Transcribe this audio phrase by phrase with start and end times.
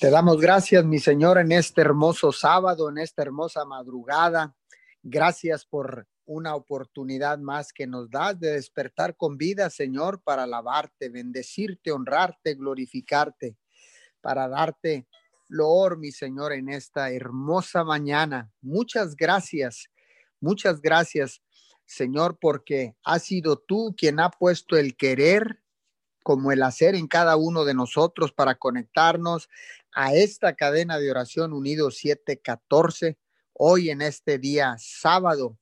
[0.00, 4.54] Te damos gracias, mi Señor, en este hermoso sábado, en esta hermosa madrugada.
[5.02, 11.08] Gracias por una oportunidad más que nos das de despertar con vida, Señor, para alabarte,
[11.08, 13.56] bendecirte, honrarte, glorificarte,
[14.20, 15.08] para darte
[15.48, 18.52] loor, mi Señor, en esta hermosa mañana.
[18.60, 19.90] Muchas gracias,
[20.38, 21.42] muchas gracias,
[21.86, 25.60] Señor, porque has sido tú quien ha puesto el querer
[26.28, 29.48] como el hacer en cada uno de nosotros para conectarnos
[30.00, 33.18] a esta cadena de oración unido 714,
[33.52, 35.58] hoy en este día sábado,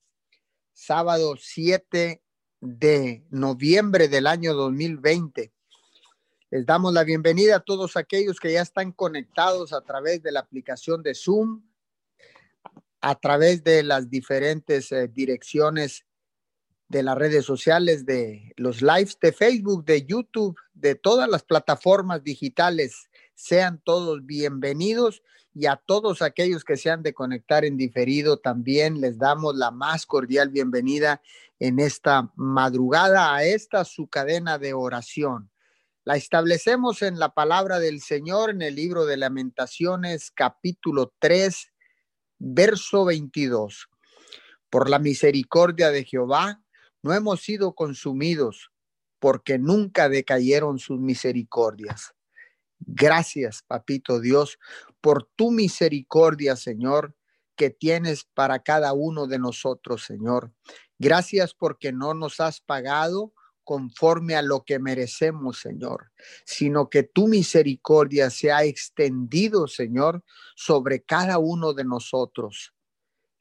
[0.73, 2.21] sábado 7
[2.61, 5.51] de noviembre del año 2020.
[6.51, 10.41] Les damos la bienvenida a todos aquellos que ya están conectados a través de la
[10.41, 11.63] aplicación de Zoom,
[13.01, 16.05] a través de las diferentes eh, direcciones
[16.89, 22.23] de las redes sociales, de los lives de Facebook, de YouTube, de todas las plataformas
[22.23, 23.06] digitales.
[23.37, 25.21] Sean todos bienvenidos
[25.53, 29.69] y a todos aquellos que se han de conectar en diferido también les damos la
[29.69, 31.21] más cordial bienvenida
[31.59, 35.51] en esta madrugada a esta su cadena de oración.
[36.03, 41.71] La establecemos en la palabra del Señor en el libro de Lamentaciones capítulo 3
[42.39, 43.87] verso 22.
[44.71, 46.63] Por la misericordia de Jehová
[47.03, 48.71] no hemos sido consumidos
[49.19, 52.16] porque nunca decayeron sus misericordias.
[52.79, 54.59] Gracias, papito Dios,
[55.01, 57.15] por tu misericordia, Señor,
[57.55, 60.53] que tienes para cada uno de nosotros, Señor.
[60.99, 63.33] Gracias porque no nos has pagado
[63.63, 66.11] conforme a lo que merecemos, Señor,
[66.45, 70.23] sino que tu misericordia se ha extendido, Señor,
[70.55, 72.73] sobre cada uno de nosotros.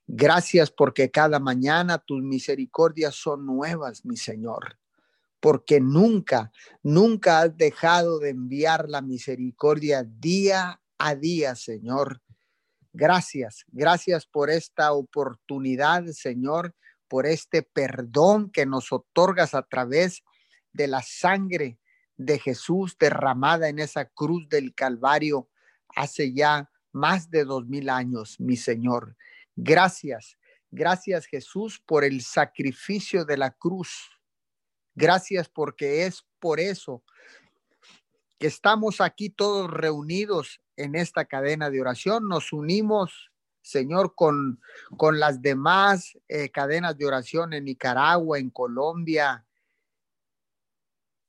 [0.09, 4.79] Gracias porque cada mañana tus misericordias son nuevas, mi Señor,
[5.47, 6.51] porque nunca,
[6.83, 12.21] nunca has dejado de enviar la misericordia día a día, Señor.
[12.93, 16.75] Gracias, gracias por esta oportunidad, Señor,
[17.07, 20.25] por este perdón que nos otorgas a través
[20.73, 21.79] de la sangre
[22.17, 25.49] de Jesús derramada en esa cruz del Calvario
[25.95, 29.17] hace ya más de dos mil años, mi Señor.
[29.55, 30.39] Gracias,
[30.73, 34.16] gracias Jesús por el sacrificio de la cruz.
[34.97, 37.05] Gracias porque es por eso
[38.39, 42.29] que estamos aquí todos reunidos en esta cadena de oración.
[42.29, 43.31] Nos unimos,
[43.61, 44.61] Señor, con,
[44.97, 49.47] con las demás eh, cadenas de oración en Nicaragua, en Colombia,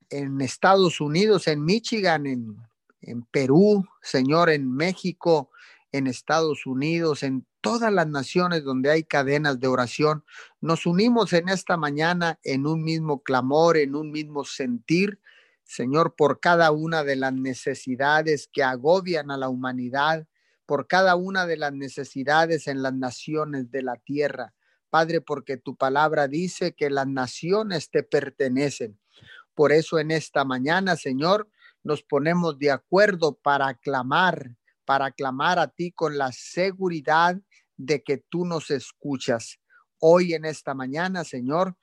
[0.09, 2.57] en Estados Unidos, en Michigan, en,
[3.01, 5.51] en Perú, Señor, en México,
[5.91, 10.23] en Estados Unidos, en todas las naciones donde hay cadenas de oración,
[10.61, 15.19] nos unimos en esta mañana en un mismo clamor, en un mismo sentir,
[15.63, 20.25] Señor, por cada una de las necesidades que agobian a la humanidad,
[20.66, 24.53] por cada una de las necesidades en las naciones de la tierra.
[24.89, 28.97] Padre, porque tu palabra dice que las naciones te pertenecen.
[29.53, 31.50] Por eso en esta mañana, Señor,
[31.83, 37.41] nos ponemos de acuerdo para clamar, para clamar a ti con la seguridad
[37.77, 39.59] de que tú nos escuchas.
[39.99, 41.75] Hoy en esta mañana, Señor,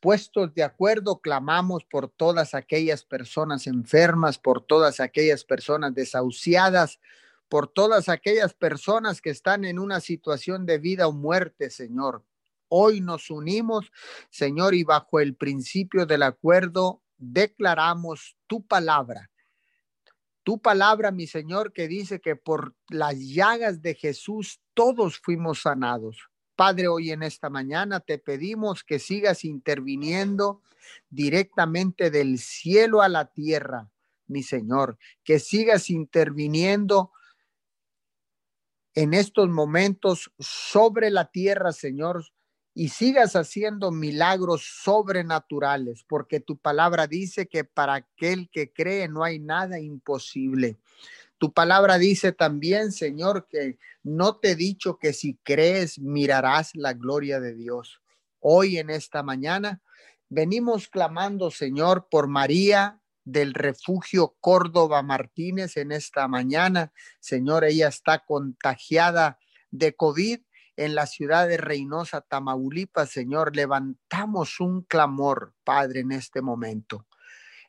[0.00, 7.00] puestos de acuerdo, clamamos por todas aquellas personas enfermas, por todas aquellas personas desahuciadas,
[7.48, 12.24] por todas aquellas personas que están en una situación de vida o muerte, Señor.
[12.68, 13.90] Hoy nos unimos,
[14.30, 19.30] Señor, y bajo el principio del acuerdo declaramos tu palabra
[20.48, 26.30] tu palabra, mi Señor, que dice que por las llagas de Jesús todos fuimos sanados.
[26.56, 30.62] Padre, hoy en esta mañana te pedimos que sigas interviniendo
[31.10, 33.90] directamente del cielo a la tierra,
[34.26, 37.12] mi Señor, que sigas interviniendo
[38.94, 42.24] en estos momentos sobre la tierra, Señor,
[42.78, 49.24] y sigas haciendo milagros sobrenaturales, porque tu palabra dice que para aquel que cree no
[49.24, 50.78] hay nada imposible.
[51.38, 56.92] Tu palabra dice también, Señor, que no te he dicho que si crees mirarás la
[56.92, 58.00] gloria de Dios.
[58.38, 59.82] Hoy en esta mañana
[60.28, 66.92] venimos clamando, Señor, por María del refugio Córdoba Martínez en esta mañana.
[67.18, 69.40] Señor, ella está contagiada
[69.72, 70.38] de COVID
[70.78, 77.04] en la ciudad de Reynosa, Tamaulipas, Señor, levantamos un clamor, Padre, en este momento.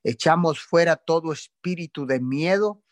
[0.03, 2.83] Echamos fuera todo espíritu de miedo,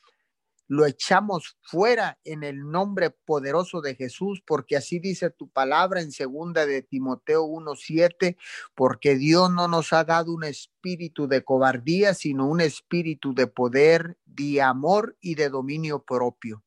[0.67, 6.11] lo echamos fuera en el nombre poderoso de Jesús, porque así dice tu palabra en
[6.11, 8.37] segunda de Timoteo 1:7,
[8.73, 14.17] porque Dios no nos ha dado un espíritu de cobardía, sino un espíritu de poder,
[14.25, 16.63] de amor y de dominio propio.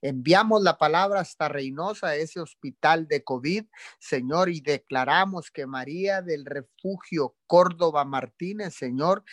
[0.00, 3.64] Enviamos la palabra hasta Reynosa, ese hospital de COVID,
[3.98, 9.24] Señor, y declaramos que María del Refugio Córdoba Martínez, Señor,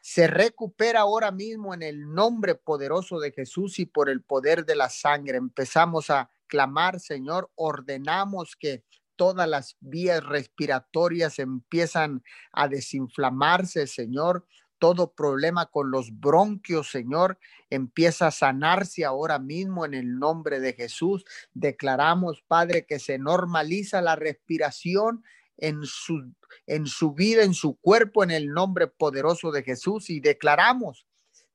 [0.00, 4.76] se recupera ahora mismo en el nombre poderoso de Jesús y por el poder de
[4.76, 5.38] la sangre.
[5.38, 8.84] Empezamos a clamar, Señor, ordenamos que
[9.16, 12.22] todas las vías respiratorias empiezan
[12.52, 14.46] a desinflamarse, Señor.
[14.84, 17.38] Todo problema con los bronquios, Señor,
[17.70, 21.24] empieza a sanarse ahora mismo en el nombre de Jesús.
[21.54, 25.24] Declaramos, Padre, que se normaliza la respiración
[25.56, 26.30] en su,
[26.66, 31.06] en su vida, en su cuerpo, en el nombre poderoso de Jesús y declaramos,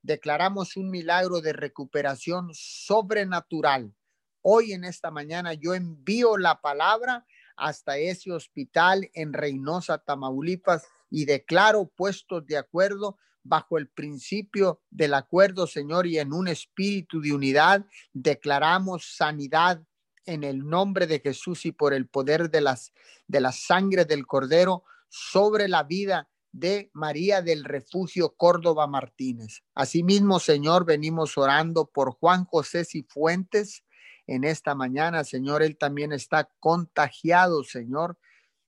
[0.02, 3.94] declaramos un milagro de recuperación sobrenatural.
[4.42, 11.26] Hoy en esta mañana yo envío la palabra hasta ese hospital en Reynosa, Tamaulipas, y
[11.26, 17.34] declaro puestos de acuerdo bajo el principio del acuerdo, Señor, y en un espíritu de
[17.34, 19.82] unidad, declaramos sanidad
[20.26, 22.94] en el nombre de Jesús y por el poder de las
[23.28, 29.64] de la sangre del cordero sobre la vida de María del Refugio Córdoba Martínez.
[29.76, 33.84] Asimismo, Señor, venimos orando por Juan José Cifuentes
[34.30, 38.16] en esta mañana, Señor, él también está contagiado, Señor,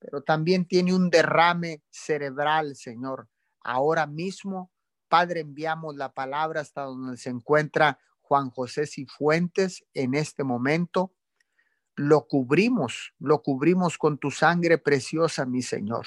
[0.02, 3.28] pero también tiene un derrame cerebral, Señor.
[3.60, 4.70] Ahora mismo,
[5.08, 11.12] Padre, enviamos la palabra hasta donde se encuentra Juan José Cifuentes en este momento
[11.96, 16.06] lo cubrimos, lo cubrimos con tu sangre preciosa, mi Señor.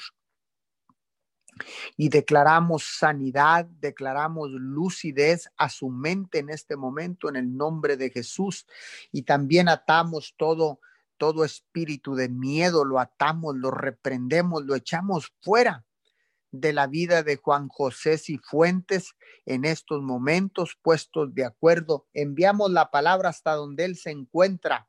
[1.96, 8.10] Y declaramos sanidad, declaramos lucidez a su mente en este momento en el nombre de
[8.10, 8.66] Jesús.
[9.10, 10.80] Y también atamos todo,
[11.18, 15.84] todo espíritu de miedo, lo atamos, lo reprendemos, lo echamos fuera
[16.50, 19.14] de la vida de Juan José Cifuentes
[19.44, 22.06] en estos momentos puestos de acuerdo.
[22.14, 24.88] Enviamos la palabra hasta donde él se encuentra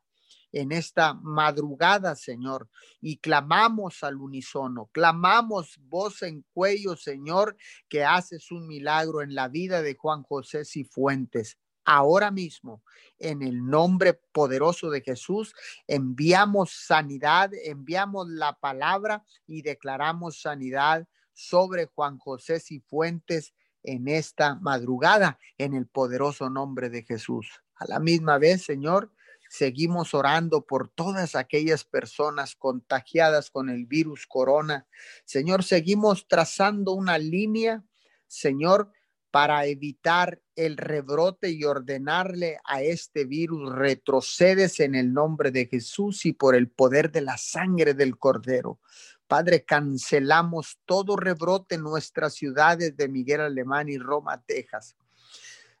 [0.52, 2.68] en esta madrugada, Señor,
[3.00, 7.56] y clamamos al unísono, clamamos voz en cuello, Señor,
[7.88, 11.58] que haces un milagro en la vida de Juan José Cifuentes.
[11.90, 12.82] Ahora mismo,
[13.18, 15.54] en el nombre poderoso de Jesús,
[15.86, 25.38] enviamos sanidad, enviamos la palabra y declaramos sanidad sobre Juan José Cifuentes en esta madrugada,
[25.56, 27.48] en el poderoso nombre de Jesús.
[27.76, 29.10] A la misma vez, Señor,
[29.50, 34.86] Seguimos orando por todas aquellas personas contagiadas con el virus corona.
[35.24, 37.82] Señor, seguimos trazando una línea,
[38.26, 38.92] Señor,
[39.30, 46.26] para evitar el rebrote y ordenarle a este virus retrocedes en el nombre de Jesús
[46.26, 48.80] y por el poder de la sangre del Cordero.
[49.28, 54.96] Padre, cancelamos todo rebrote en nuestras ciudades de Miguel Alemán y Roma, Texas.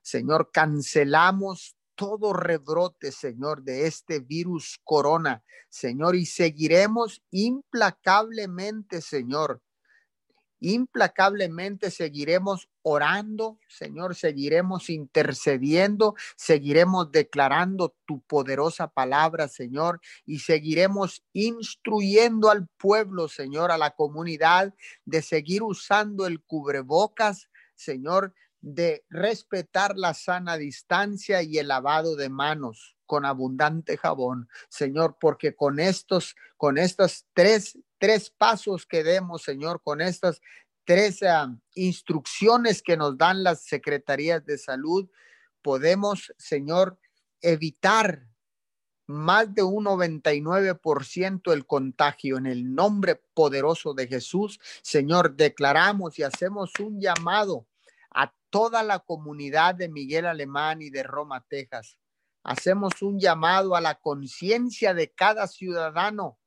[0.00, 9.60] Señor, cancelamos todo rebrote, Señor, de este virus corona, Señor, y seguiremos implacablemente, Señor.
[10.60, 22.50] Implacablemente seguiremos orando, Señor, seguiremos intercediendo, seguiremos declarando tu poderosa palabra, Señor, y seguiremos instruyendo
[22.50, 24.74] al pueblo, Señor, a la comunidad
[25.04, 32.28] de seguir usando el cubrebocas, Señor, de respetar la sana distancia y el lavado de
[32.28, 39.42] manos con abundante jabón, Señor, porque con estos, con estas tres, tres pasos que demos,
[39.42, 40.40] Señor, con estas
[40.84, 45.10] tres ah, instrucciones que nos dan las secretarías de salud,
[45.62, 47.00] podemos, Señor,
[47.40, 48.28] evitar
[49.06, 54.60] más de un 99% el contagio en el nombre poderoso de Jesús.
[54.82, 57.66] Señor, declaramos y hacemos un llamado
[58.14, 61.96] a toda la comunidad de Miguel Alemán y de Roma, Texas.
[62.42, 66.38] Hacemos un llamado a la conciencia de cada ciudadano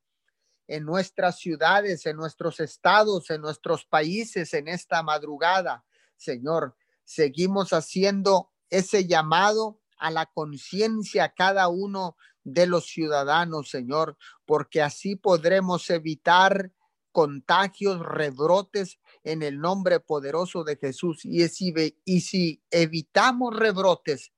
[0.68, 5.84] en nuestras ciudades, en nuestros estados, en nuestros países en esta madrugada.
[6.16, 14.82] Señor, seguimos haciendo ese llamado a la conciencia cada uno de los ciudadanos, Señor, porque
[14.82, 16.72] así podremos evitar
[17.12, 21.26] contagios, rebrotes en el nombre poderoso de Jesús.
[21.26, 21.74] Y si,
[22.06, 24.32] y si evitamos rebrotes,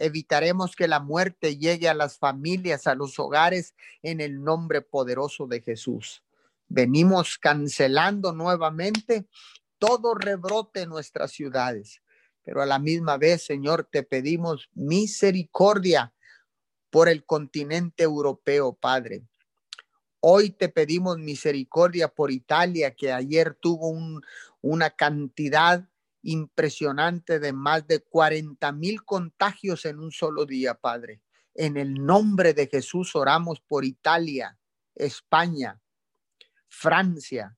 [0.00, 5.46] evitaremos que la muerte llegue a las familias, a los hogares, en el nombre poderoso
[5.46, 6.24] de Jesús.
[6.68, 9.26] Venimos cancelando nuevamente
[9.78, 12.02] todo rebrote en nuestras ciudades.
[12.42, 16.12] pero a la misma vez, Señor, te pedimos misericordia
[16.88, 19.22] por el continente europeo, Padre.
[20.20, 23.94] Hoy te pedimos misericordia por Italia, que ayer tuvo
[24.62, 25.86] una cantidad
[26.22, 31.22] impresionante de más de 40 mil contagios en un solo día, Padre.
[31.54, 34.58] En el nombre de Jesús oramos por Italia,
[34.94, 35.80] España,
[36.68, 37.56] Francia.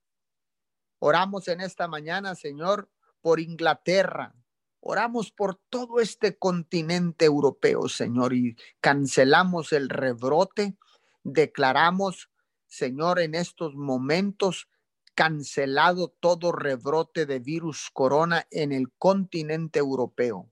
[0.99, 2.89] Oramos en esta mañana, Señor,
[3.21, 4.35] por Inglaterra.
[4.79, 10.77] Oramos por todo este continente europeo, Señor, y cancelamos el rebrote.
[11.23, 12.29] Declaramos,
[12.67, 14.67] Señor, en estos momentos
[15.15, 20.51] cancelado todo rebrote de virus corona en el continente europeo.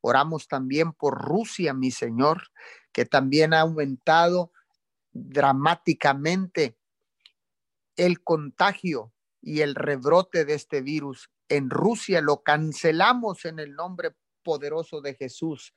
[0.00, 2.50] Oramos también por Rusia, mi Señor,
[2.92, 4.52] que también ha aumentado
[5.12, 6.78] dramáticamente
[7.96, 9.12] el contagio
[9.42, 11.30] y el rebrote de este virus.
[11.48, 15.74] En Rusia lo cancelamos en el nombre poderoso de Jesús.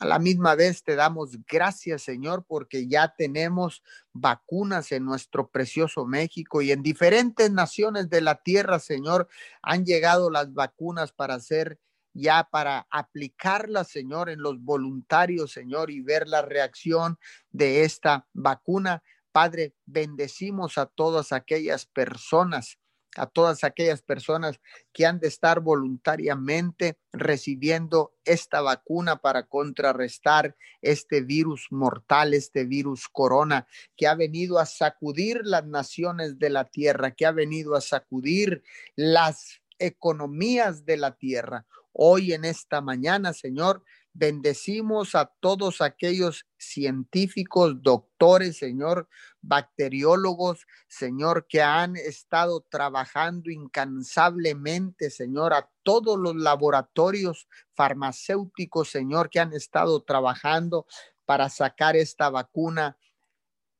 [0.00, 6.06] A la misma vez te damos gracias, Señor, porque ya tenemos vacunas en nuestro precioso
[6.06, 9.28] México y en diferentes naciones de la tierra, Señor,
[9.60, 11.80] han llegado las vacunas para hacer
[12.14, 17.18] ya para aplicarlas, Señor, en los voluntarios, Señor, y ver la reacción
[17.50, 19.02] de esta vacuna.
[19.32, 22.78] Padre, bendecimos a todas aquellas personas
[23.18, 24.60] a todas aquellas personas
[24.92, 33.08] que han de estar voluntariamente recibiendo esta vacuna para contrarrestar este virus mortal, este virus
[33.08, 37.80] corona que ha venido a sacudir las naciones de la tierra, que ha venido a
[37.80, 38.62] sacudir
[38.96, 41.66] las economías de la tierra.
[41.92, 43.82] Hoy en esta mañana, Señor,
[44.20, 49.08] Bendecimos a todos aquellos científicos, doctores, Señor,
[49.40, 59.38] bacteriólogos, Señor, que han estado trabajando incansablemente, Señor, a todos los laboratorios farmacéuticos, Señor, que
[59.38, 60.84] han estado trabajando
[61.24, 62.98] para sacar esta vacuna,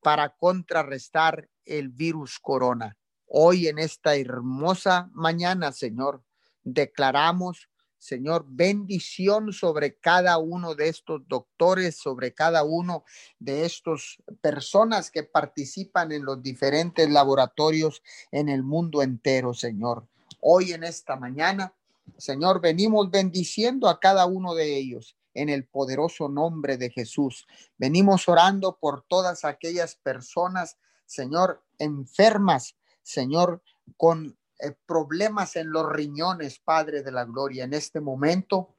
[0.05, 2.97] para contrarrestar el virus corona.
[3.27, 6.23] Hoy en esta hermosa mañana, Señor,
[6.63, 7.69] declaramos
[7.99, 13.05] Señor, bendición sobre cada uno de estos doctores, sobre cada uno
[13.41, 20.07] de estos personas que participan en los diferentes laboratorios en el mundo entero, Señor.
[20.41, 21.75] Hoy en esta mañana,
[22.17, 27.47] Señor, venimos bendiciendo a cada uno de ellos en el poderoso nombre de Jesús.
[27.77, 33.63] Venimos orando por todas aquellas personas, Señor, enfermas, Señor,
[33.97, 37.65] con eh, problemas en los riñones, Padre de la Gloria.
[37.65, 38.77] En este momento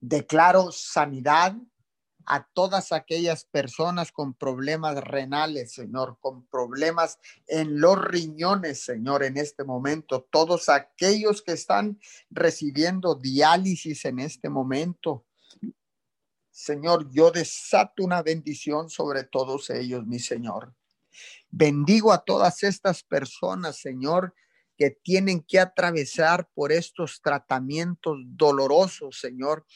[0.00, 1.56] declaro sanidad
[2.26, 9.36] a todas aquellas personas con problemas renales, Señor, con problemas en los riñones, Señor, en
[9.36, 10.28] este momento.
[10.30, 11.98] Todos aquellos que están
[12.30, 15.26] recibiendo diálisis en este momento.
[16.50, 20.74] Señor, yo desato una bendición sobre todos ellos, mi Señor.
[21.50, 24.34] Bendigo a todas estas personas, Señor,
[24.76, 29.66] que tienen que atravesar por estos tratamientos dolorosos, Señor,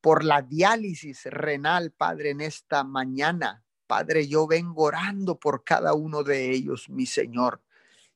[0.00, 3.64] por la diálisis renal, Padre, en esta mañana.
[3.86, 7.62] Padre, yo vengo orando por cada uno de ellos, mi Señor.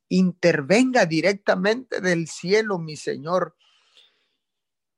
[0.08, 3.56] Intervenga directamente del cielo, mi Señor,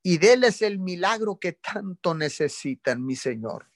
[0.03, 3.69] y déles el milagro que tanto necesitan, mi Señor.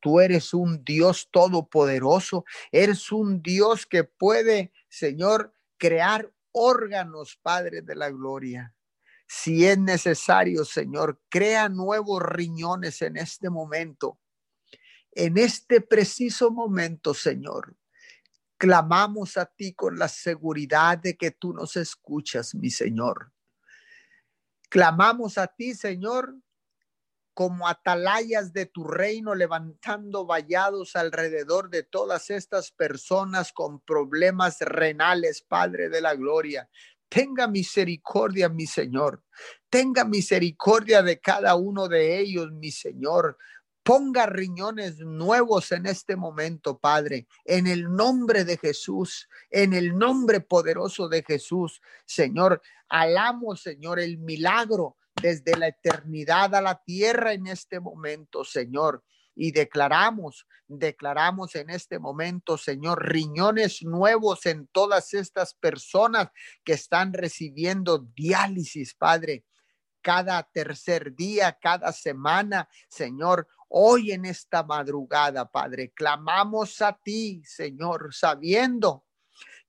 [0.00, 7.94] Tú eres un Dios todopoderoso, eres un Dios que puede, Señor, crear órganos, Padre de
[7.94, 8.74] la Gloria.
[9.26, 14.20] Si es necesario, Señor, crea nuevos riñones en este momento.
[15.12, 17.76] En este preciso momento, Señor,
[18.58, 23.32] clamamos a ti con la seguridad de que tú nos escuchas, mi Señor.
[24.68, 26.36] Clamamos a ti, Señor,
[27.36, 35.42] como atalayas de tu reino, levantando vallados alrededor de todas estas personas con problemas renales,
[35.42, 36.66] Padre de la Gloria.
[37.10, 39.22] Tenga misericordia, mi Señor.
[39.68, 43.36] Tenga misericordia de cada uno de ellos, mi Señor.
[43.82, 50.40] Ponga riñones nuevos en este momento, Padre, en el nombre de Jesús, en el nombre
[50.40, 51.82] poderoso de Jesús.
[52.06, 59.04] Señor, alamos, Señor, el milagro desde la eternidad a la tierra en este momento, Señor.
[59.34, 66.28] Y declaramos, declaramos en este momento, Señor, riñones nuevos en todas estas personas
[66.64, 69.44] que están recibiendo diálisis, Padre,
[70.00, 73.48] cada tercer día, cada semana, Señor.
[73.68, 79.05] Hoy en esta madrugada, Padre, clamamos a ti, Señor, sabiendo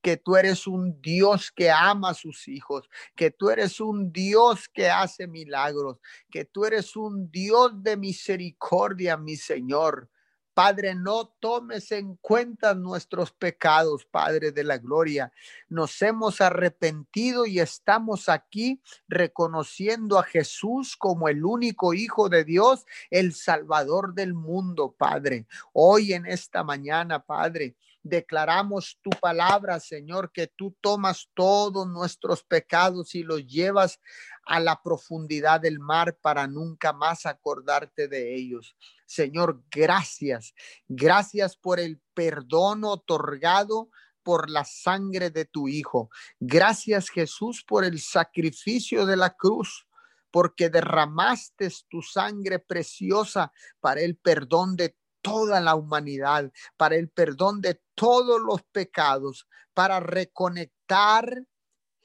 [0.08, 4.70] que tú eres un Dios que ama a sus hijos, que tú eres un Dios
[4.70, 5.98] que hace milagros,
[6.32, 10.10] que tú eres un Dios de misericordia, mi Señor.
[10.54, 15.34] Padre, no tomes en cuenta nuestros pecados, Padre de la Gloria.
[15.68, 22.86] Nos hemos arrepentido y estamos aquí reconociendo a Jesús como el único Hijo de Dios,
[23.12, 25.48] el Salvador del mundo, Padre.
[25.74, 27.76] Hoy en esta mañana, Padre,
[28.08, 34.00] declaramos tu palabra, Señor, que tú tomas todos nuestros pecados y los llevas
[34.46, 38.76] a la profundidad del mar para nunca más acordarte de ellos.
[39.06, 40.54] Señor, gracias.
[40.88, 43.90] Gracias por el perdón otorgado
[44.24, 46.10] por la sangre de tu Hijo.
[46.40, 49.88] Gracias Jesús por el sacrificio de la cruz
[50.32, 57.62] porque derramaste tu sangre preciosa para el perdón de toda la humanidad, para el perdón
[57.62, 61.44] de todos los pecados, para reconectar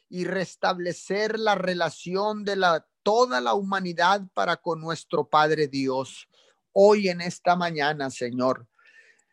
[0.08, 6.28] y restablecer la relación de la toda la humanidad para con nuestro Padre Dios.
[6.72, 8.68] Hoy en esta mañana, Señor,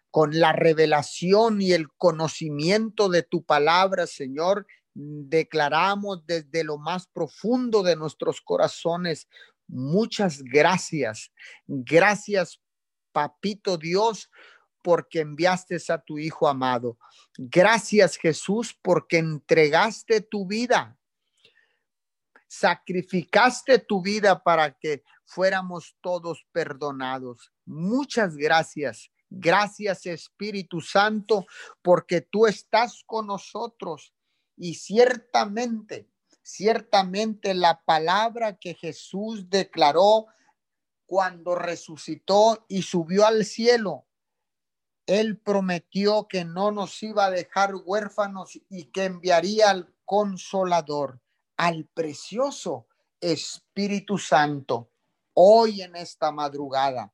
[0.09, 7.83] con la revelación y el conocimiento de tu palabra, Señor, declaramos desde lo más profundo
[7.83, 9.27] de nuestros corazones
[9.69, 11.31] muchas gracias.
[11.67, 12.59] Gracias,
[13.11, 14.29] Papito Dios,
[14.81, 16.97] porque enviaste a tu Hijo amado.
[17.37, 20.97] Gracias Jesús porque entregaste tu vida.
[22.47, 27.51] Sacrificaste tu vida para que fuéramos todos perdonados.
[27.65, 29.11] Muchas gracias.
[29.29, 31.45] Gracias Espíritu Santo
[31.83, 34.13] porque tú estás con nosotros
[34.57, 36.09] y ciertamente,
[36.41, 40.25] ciertamente la palabra que Jesús declaró
[41.09, 44.05] cuando resucitó y subió al cielo
[45.09, 51.19] él prometió que no nos iba a dejar huérfanos y que enviaría al consolador,
[51.57, 52.85] al precioso
[53.19, 54.91] Espíritu Santo,
[55.33, 57.11] hoy en esta madrugada.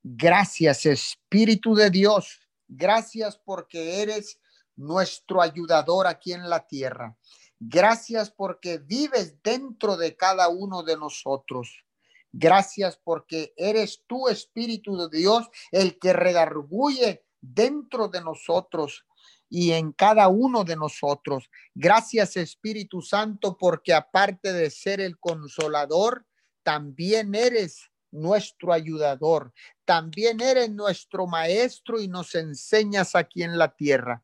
[0.00, 2.38] Gracias, Espíritu de Dios.
[2.68, 4.38] Gracias porque eres
[4.76, 7.18] nuestro ayudador aquí en la tierra.
[7.58, 11.84] Gracias porque vives dentro de cada uno de nosotros.
[12.32, 19.04] Gracias porque eres tú, Espíritu de Dios, el que redarguye dentro de nosotros
[19.48, 21.50] y en cada uno de nosotros.
[21.74, 26.26] Gracias, Espíritu Santo, porque aparte de ser el consolador,
[26.62, 29.52] también eres nuestro ayudador,
[29.84, 34.22] también eres nuestro maestro y nos enseñas aquí en la tierra.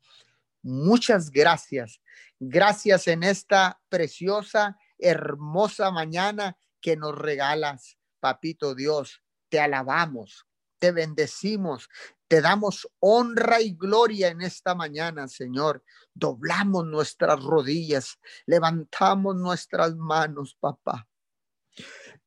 [0.62, 2.00] Muchas gracias.
[2.38, 9.22] Gracias en esta preciosa, hermosa mañana que nos regalas, papito Dios.
[9.50, 10.46] Te alabamos,
[10.78, 11.90] te bendecimos,
[12.26, 15.84] te damos honra y gloria en esta mañana, Señor.
[16.14, 21.06] Doblamos nuestras rodillas, levantamos nuestras manos, papá.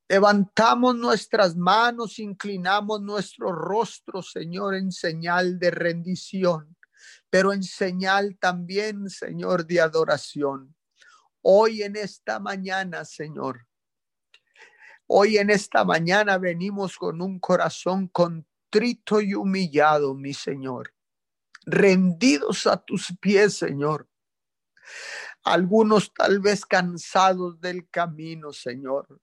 [0.07, 6.77] Levantamos nuestras manos, inclinamos nuestro rostro, Señor, en señal de rendición,
[7.27, 10.75] pero en señal también, Señor, de adoración.
[11.41, 13.66] Hoy en esta mañana, Señor,
[15.09, 20.93] Hoy en esta mañana venimos con un corazón contrito y humillado, mi Señor,
[21.65, 24.09] rendidos a tus pies, Señor.
[25.45, 29.21] Algunos tal vez cansados del camino, Señor.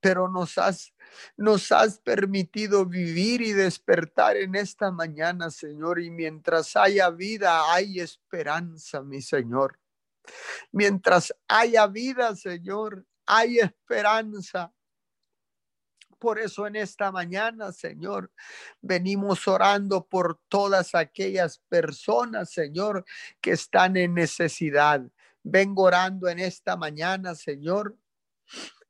[0.00, 0.92] Pero nos has,
[1.38, 5.98] nos has permitido vivir y despertar en esta mañana, Señor.
[5.98, 9.80] Y mientras haya vida, hay esperanza, mi Señor.
[10.72, 14.72] Mientras haya vida, Señor, hay esperanza.
[16.18, 18.32] Por eso en esta mañana, Señor,
[18.80, 23.04] venimos orando por todas aquellas personas, Señor,
[23.40, 25.02] que están en necesidad.
[25.42, 27.96] Vengo orando en esta mañana, Señor,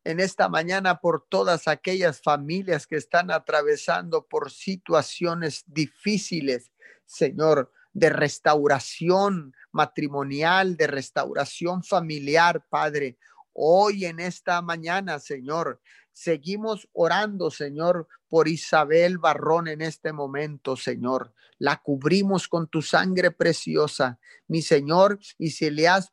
[0.05, 6.71] en esta mañana por todas aquellas familias que están atravesando por situaciones difíciles,
[7.07, 13.19] Señor, de restauración matrimonial, de restauración familiar, Padre.
[13.59, 15.81] Hoy en esta mañana, Señor,
[16.13, 21.33] seguimos orando, Señor, por Isabel Barrón en este momento, Señor.
[21.59, 26.13] La cubrimos con tu sangre preciosa, mi Señor, y si le has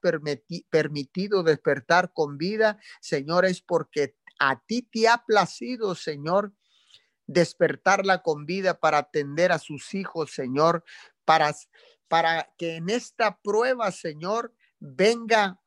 [0.70, 6.54] permitido despertar con vida, Señor, es porque a ti te ha placido, Señor,
[7.28, 10.86] despertarla con vida para atender a sus hijos, Señor,
[11.26, 11.54] para,
[12.08, 15.60] para que en esta prueba, Señor, venga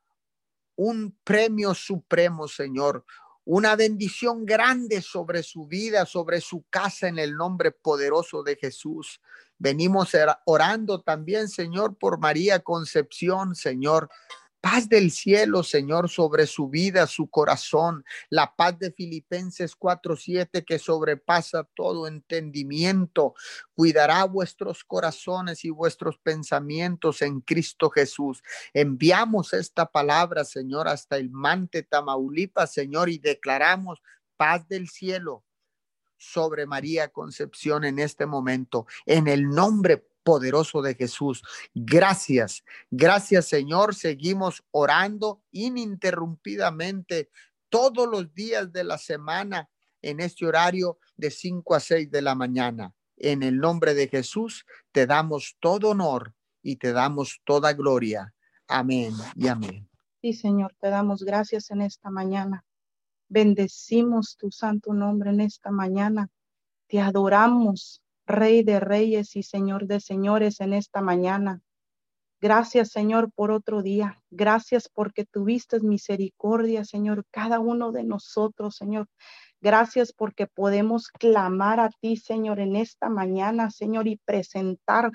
[0.76, 3.04] un premio supremo, Señor,
[3.44, 9.20] una bendición grande sobre su vida, sobre su casa en el nombre poderoso de Jesús.
[9.58, 10.12] Venimos
[10.44, 14.10] orando también, Señor, por María Concepción, Señor
[14.60, 20.78] paz del cielo, Señor, sobre su vida, su corazón, la paz de Filipenses 4:7 que
[20.78, 23.34] sobrepasa todo entendimiento,
[23.74, 28.42] cuidará vuestros corazones y vuestros pensamientos en Cristo Jesús.
[28.74, 34.02] Enviamos esta palabra, Señor, hasta el Mante, Tamaulipas, Señor, y declaramos
[34.36, 35.44] paz del cielo
[36.16, 41.44] sobre María Concepción en este momento, en el nombre poderoso de Jesús.
[41.72, 43.94] Gracias, gracias Señor.
[43.94, 47.30] Seguimos orando ininterrumpidamente
[47.68, 49.70] todos los días de la semana
[50.02, 52.92] en este horario de 5 a 6 de la mañana.
[53.16, 58.34] En el nombre de Jesús te damos todo honor y te damos toda gloria.
[58.66, 59.88] Amén y amén.
[60.22, 62.64] Sí, Señor, te damos gracias en esta mañana.
[63.28, 66.28] Bendecimos tu santo nombre en esta mañana.
[66.88, 71.60] Te adoramos, Rey de reyes y Señor de señores en esta mañana.
[72.40, 74.22] Gracias, Señor, por otro día.
[74.30, 79.08] Gracias porque tuviste misericordia, Señor, cada uno de nosotros, Señor.
[79.60, 85.12] Gracias porque podemos clamar a ti, Señor, en esta mañana, Señor, y presentar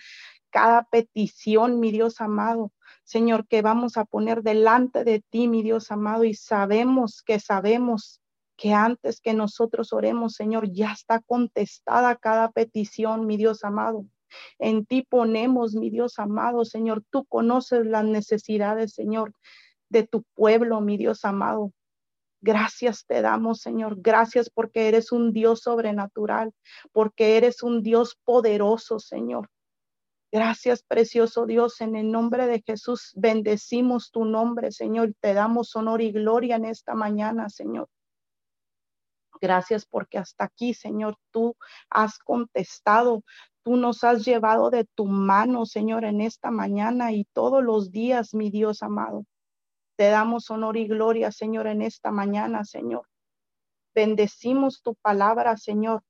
[0.50, 2.72] cada petición, mi Dios amado.
[3.04, 8.21] Señor, que vamos a poner delante de ti, mi Dios amado, y sabemos que sabemos
[8.62, 14.06] que antes que nosotros oremos, Señor, ya está contestada cada petición, mi Dios amado.
[14.60, 19.34] En ti ponemos, mi Dios amado, Señor, tú conoces las necesidades, Señor,
[19.90, 21.72] de tu pueblo, mi Dios amado.
[22.40, 23.96] Gracias te damos, Señor.
[24.00, 26.54] Gracias porque eres un Dios sobrenatural,
[26.92, 29.50] porque eres un Dios poderoso, Señor.
[30.32, 33.12] Gracias, precioso Dios, en el nombre de Jesús.
[33.16, 35.16] Bendecimos tu nombre, Señor.
[35.20, 37.90] Te damos honor y gloria en esta mañana, Señor.
[39.42, 41.56] Gracias porque hasta aquí, Señor, tú
[41.90, 43.24] has contestado.
[43.64, 48.36] Tú nos has llevado de tu mano, Señor, en esta mañana y todos los días,
[48.36, 49.26] mi Dios amado.
[49.98, 53.08] Te damos honor y gloria, Señor, en esta mañana, Señor.
[53.96, 56.04] Bendecimos tu palabra, Señor,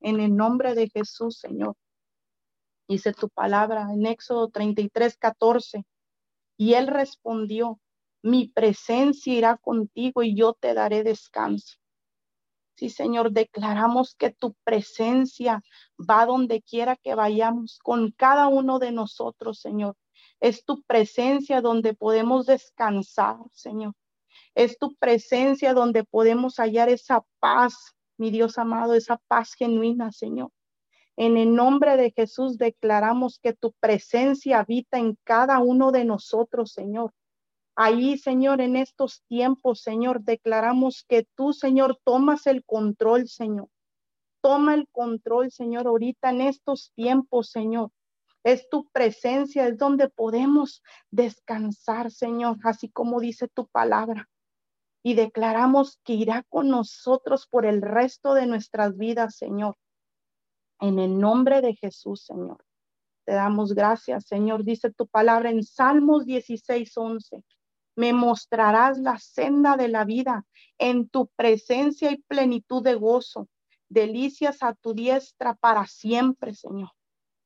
[0.00, 1.74] en el nombre de Jesús, Señor.
[2.88, 5.84] Dice tu palabra en Éxodo 33, 14.
[6.56, 7.80] Y él respondió,
[8.22, 11.76] mi presencia irá contigo y yo te daré descanso.
[12.76, 15.62] Sí, Señor, declaramos que tu presencia
[15.98, 19.96] va donde quiera que vayamos con cada uno de nosotros, Señor.
[20.40, 23.94] Es tu presencia donde podemos descansar, Señor.
[24.56, 30.50] Es tu presencia donde podemos hallar esa paz, mi Dios amado, esa paz genuina, Señor.
[31.16, 36.72] En el nombre de Jesús declaramos que tu presencia habita en cada uno de nosotros,
[36.72, 37.12] Señor.
[37.76, 43.68] Ahí, Señor, en estos tiempos, Señor, declaramos que tú, Señor, tomas el control, Señor.
[44.42, 47.90] Toma el control, Señor, ahorita en estos tiempos, Señor.
[48.44, 54.28] Es tu presencia, es donde podemos descansar, Señor, así como dice tu palabra.
[55.02, 59.76] Y declaramos que irá con nosotros por el resto de nuestras vidas, Señor.
[60.78, 62.64] En el nombre de Jesús, Señor.
[63.24, 64.62] Te damos gracias, Señor.
[64.62, 67.42] Dice tu palabra en Salmos 16, 11
[67.96, 70.44] me mostrarás la senda de la vida.
[70.78, 73.48] En tu presencia y plenitud de gozo.
[73.88, 76.90] Delicias a tu diestra para siempre, Señor.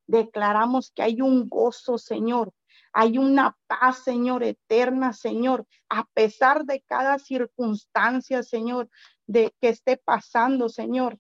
[0.07, 2.53] Declaramos que hay un gozo, Señor.
[2.93, 8.89] Hay una paz, Señor, eterna, Señor, a pesar de cada circunstancia, Señor,
[9.27, 11.19] de que esté pasando, Señor.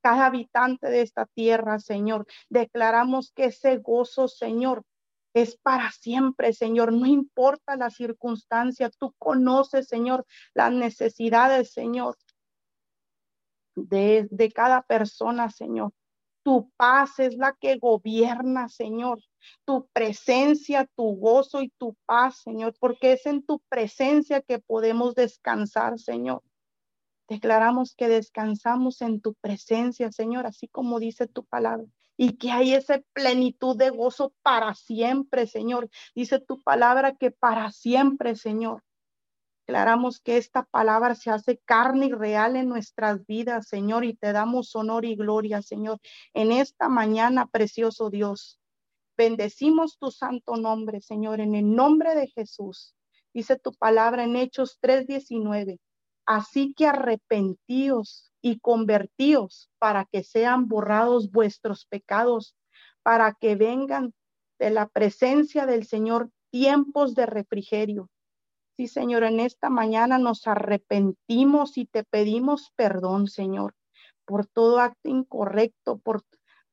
[0.00, 4.84] Cada habitante de esta tierra, Señor, declaramos que ese gozo, Señor,
[5.34, 6.92] es para siempre, Señor.
[6.92, 12.16] No importa la circunstancia, tú conoces, Señor, las necesidades, Señor,
[13.74, 15.92] de, de cada persona, Señor.
[16.42, 19.20] Tu paz es la que gobierna, Señor.
[19.64, 25.14] Tu presencia, tu gozo y tu paz, Señor, porque es en tu presencia que podemos
[25.14, 26.42] descansar, Señor.
[27.28, 31.86] Declaramos que descansamos en tu presencia, Señor, así como dice tu palabra
[32.18, 35.88] y que hay esa plenitud de gozo para siempre, Señor.
[36.14, 38.82] Dice tu palabra que para siempre, Señor.
[39.66, 44.32] Declaramos que esta palabra se hace carne y real en nuestras vidas, Señor, y te
[44.32, 46.00] damos honor y gloria, Señor,
[46.34, 48.58] en esta mañana, precioso Dios.
[49.16, 52.96] Bendecimos tu santo nombre, Señor, en el nombre de Jesús.
[53.32, 55.78] Dice tu palabra en Hechos 3:19.
[56.28, 62.54] Así que arrepentíos y convertíos para que sean borrados vuestros pecados,
[63.02, 64.12] para que vengan
[64.58, 68.10] de la presencia del Señor tiempos de refrigerio.
[68.76, 73.74] Sí, Señor, en esta mañana nos arrepentimos y te pedimos perdón, Señor,
[74.26, 76.24] por todo acto incorrecto, por,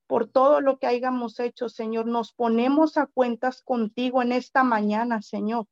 [0.05, 2.07] por todo lo que hayamos hecho, Señor.
[2.07, 5.65] Nos ponemos a cuentas contigo en esta mañana, Señor.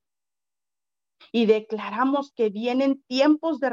[1.32, 3.70] Y declaramos que vienen tiempos de,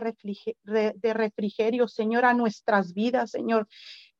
[1.14, 3.68] refrigerio, Señor, a nuestras vidas, Señor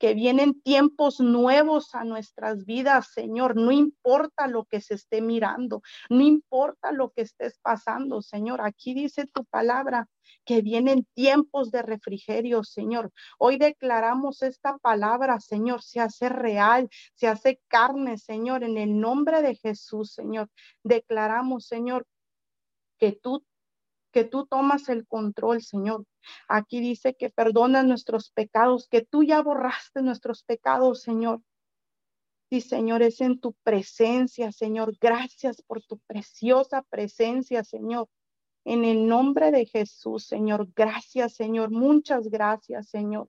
[0.01, 3.55] que vienen tiempos nuevos a nuestras vidas, Señor.
[3.55, 8.63] No importa lo que se esté mirando, no importa lo que estés pasando, Señor.
[8.63, 10.09] Aquí dice tu palabra
[10.47, 13.13] que vienen tiempos de refrigerio, Señor.
[13.39, 19.43] Hoy declaramos esta palabra, Señor, se hace real, se hace carne, Señor, en el nombre
[19.43, 20.49] de Jesús, Señor.
[20.83, 22.07] Declaramos, Señor,
[23.01, 23.45] que tú
[24.13, 26.05] que tú tomas el control, Señor.
[26.49, 31.43] Aquí dice que perdonas nuestros pecados, que tú ya borraste nuestros pecados, Señor.
[32.51, 34.97] Sí, Señor, es en tu presencia, Señor.
[35.01, 38.09] Gracias por tu preciosa presencia, Señor.
[38.65, 40.69] En el nombre de Jesús, Señor.
[40.75, 41.71] Gracias, Señor.
[41.71, 43.29] Muchas gracias, Señor.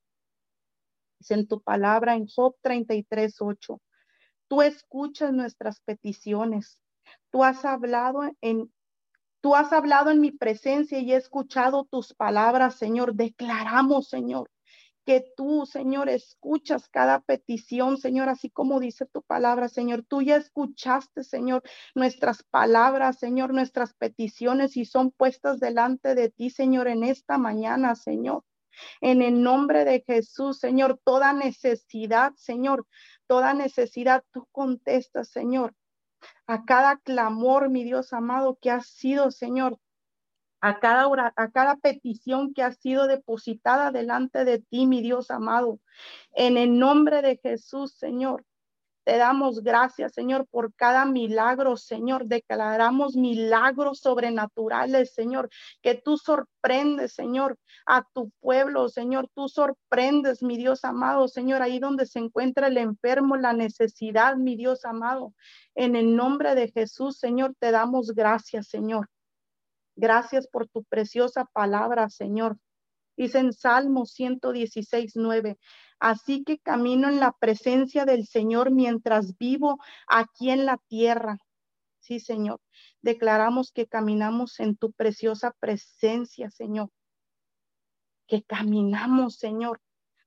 [1.19, 3.79] Es en tu palabra en Job 33, 8.
[4.47, 6.81] Tú escuchas nuestras peticiones.
[7.29, 8.71] Tú has hablado en
[9.41, 13.15] Tú has hablado en mi presencia y he escuchado tus palabras, Señor.
[13.15, 14.51] Declaramos, Señor,
[15.03, 20.05] que tú, Señor, escuchas cada petición, Señor, así como dice tu palabra, Señor.
[20.07, 21.63] Tú ya escuchaste, Señor,
[21.95, 27.95] nuestras palabras, Señor, nuestras peticiones y son puestas delante de ti, Señor, en esta mañana,
[27.95, 28.43] Señor.
[29.01, 32.85] En el nombre de Jesús, Señor, toda necesidad, Señor,
[33.25, 35.73] toda necesidad, tú contestas, Señor
[36.47, 39.79] a cada clamor, mi Dios amado, que ha sido, Señor,
[40.61, 45.31] a cada, hora, a cada petición que ha sido depositada delante de ti, mi Dios
[45.31, 45.79] amado.
[46.33, 48.45] En el nombre de Jesús, Señor,
[49.03, 52.25] te damos gracias, Señor, por cada milagro, Señor.
[52.25, 55.49] Declaramos milagros sobrenaturales, Señor,
[55.81, 59.27] que tú sorprendes, Señor, a tu pueblo, Señor.
[59.33, 64.55] Tú sorprendes, mi Dios amado, Señor, ahí donde se encuentra el enfermo, la necesidad, mi
[64.55, 65.33] Dios amado.
[65.73, 69.07] En el nombre de Jesús, Señor, te damos gracias, Señor.
[69.95, 72.57] Gracias por tu preciosa palabra, Señor.
[73.17, 75.57] Dice en Salmo 116, 9,
[75.99, 81.37] así que camino en la presencia del Señor mientras vivo aquí en la tierra.
[81.99, 82.59] Sí, Señor,
[83.01, 86.89] declaramos que caminamos en tu preciosa presencia, Señor.
[88.27, 89.81] Que caminamos, Señor,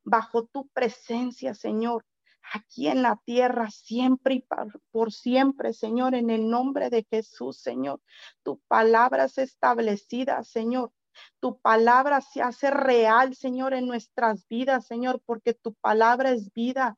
[0.05, 2.05] bajo tu presencia, Señor,
[2.53, 4.47] aquí en la tierra, siempre y
[4.91, 8.01] por siempre, Señor, en el nombre de Jesús, Señor.
[8.43, 10.93] Tu palabra es establecida, Señor.
[11.41, 16.97] Tu palabra se hace real, Señor, en nuestras vidas, Señor, porque tu palabra es vida.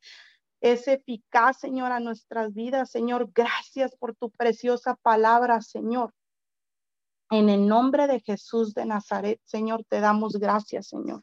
[0.61, 3.31] Es eficaz, Señor, a nuestras vidas, Señor.
[3.35, 6.13] Gracias por tu preciosa palabra, Señor.
[7.31, 11.23] En el nombre de Jesús de Nazaret, Señor, te damos gracias, Señor.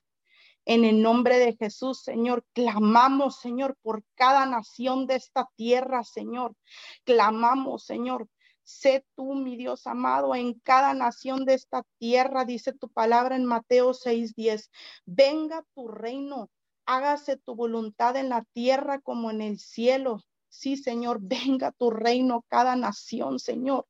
[0.66, 6.56] En el nombre de Jesús, Señor, clamamos, Señor, por cada nación de esta tierra, Señor.
[7.04, 8.28] Clamamos, Señor,
[8.64, 13.46] Sé tú, mi Dios amado, en cada nación de esta tierra, dice tu palabra en
[13.46, 14.72] Mateo 6:10.
[15.06, 16.50] Venga tu reino,
[16.86, 20.22] hágase tu voluntad en la tierra como en el cielo.
[20.50, 21.20] Sí, Señor,
[21.60, 23.86] venga tu reino, cada nación, Señor.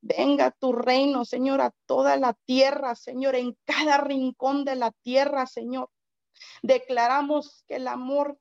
[0.00, 5.46] Venga tu reino, Señor, a toda la tierra, Señor, en cada rincón de la tierra,
[5.46, 5.90] Señor.
[6.62, 8.38] Declaramos que el amor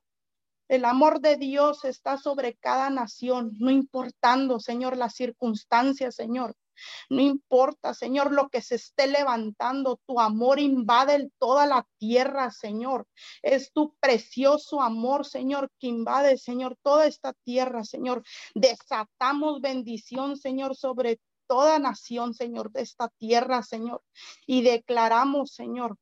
[0.72, 6.56] el amor de Dios está sobre cada nación, no importando, Señor, las circunstancias, Señor.
[7.10, 13.06] No importa, Señor, lo que se esté levantando, tu amor invade toda la tierra, Señor.
[13.42, 18.24] Es tu precioso amor, Señor, que invade, Señor, toda esta tierra, Señor.
[18.56, 24.02] Desatamos bendición, Señor, sobre toda nación, Señor, de esta tierra, Señor.
[24.48, 25.98] Y declaramos, Señor,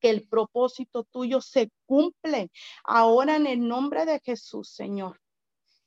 [0.00, 2.50] que el propósito tuyo se cumple
[2.84, 5.19] ahora en el nombre de Jesús, Señor.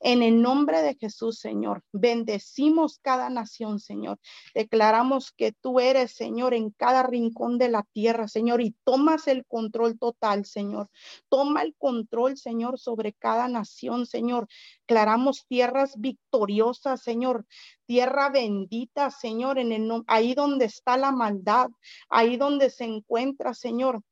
[0.06, 4.18] En el nombre de Jesús, Señor, bendecimos cada nación, Señor.
[4.54, 9.46] Declaramos que tú eres, Señor, en cada rincón de la tierra, Señor, y tomas el
[9.46, 10.90] control total, Señor.
[11.30, 14.46] Toma el control, Señor, sobre cada nación, Señor.
[14.80, 17.46] Declaramos tierras victoriosas, Señor.
[17.86, 21.68] Tierra bendita, Señor, en el ahí donde está la maldad,
[22.10, 24.02] ahí donde se encuentra, Señor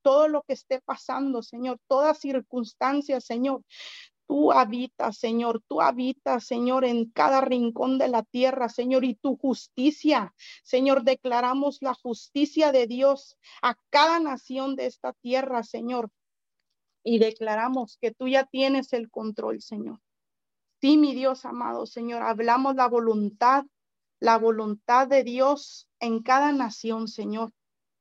[0.00, 3.62] todo lo que esté pasando, Señor, toda circunstancia, Señor.
[4.28, 9.36] Tú habitas, Señor, tú habitas, Señor, en cada rincón de la tierra, Señor, y tu
[9.36, 16.10] justicia, Señor, declaramos la justicia de Dios a cada nación de esta tierra, Señor,
[17.02, 19.98] y declaramos que tú ya tienes el control, Señor.
[20.80, 23.64] Sí, mi Dios amado, Señor, hablamos la voluntad
[24.20, 27.52] la voluntad de Dios en cada nación, Señor.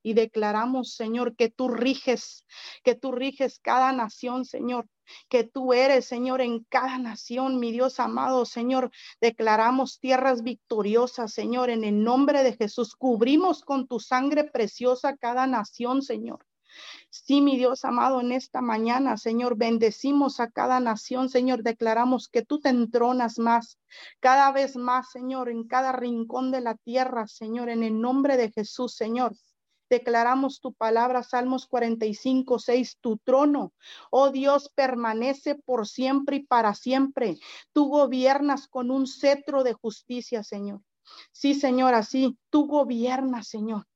[0.07, 2.45] Y declaramos, Señor, que tú riges,
[2.85, 4.87] que tú riges cada nación, Señor
[5.29, 8.91] que tú eres, Señor, en cada nación, mi Dios amado, Señor.
[9.21, 12.95] Declaramos tierras victoriosas, Señor, en el nombre de Jesús.
[12.95, 16.45] Cubrimos con tu sangre preciosa cada nación, Señor.
[17.09, 22.43] Sí, mi Dios amado, en esta mañana, Señor, bendecimos a cada nación, Señor, declaramos que
[22.43, 23.79] tú te entronas más,
[24.19, 28.51] cada vez más, Señor, en cada rincón de la tierra, Señor, en el nombre de
[28.51, 29.35] Jesús, Señor.
[29.89, 33.73] Declaramos tu palabra, Salmos 45, 6, tu trono,
[34.11, 37.37] oh Dios, permanece por siempre y para siempre.
[37.73, 40.81] Tú gobiernas con un cetro de justicia, Señor.
[41.31, 43.87] Sí, Señor, así tú gobiernas, Señor.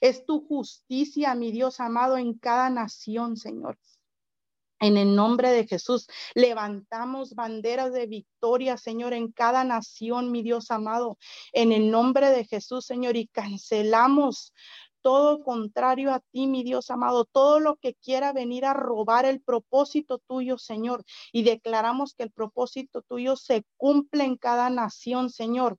[0.00, 3.78] Es tu justicia, mi Dios amado, en cada nación, Señor.
[4.78, 10.70] En el nombre de Jesús, levantamos banderas de victoria, Señor, en cada nación, mi Dios
[10.70, 11.16] amado.
[11.52, 14.52] En el nombre de Jesús, Señor, y cancelamos
[15.06, 19.40] todo contrario a ti, mi Dios amado, todo lo que quiera venir a robar el
[19.40, 21.04] propósito tuyo, Señor.
[21.30, 25.78] Y declaramos que el propósito tuyo se cumple en cada nación, Señor.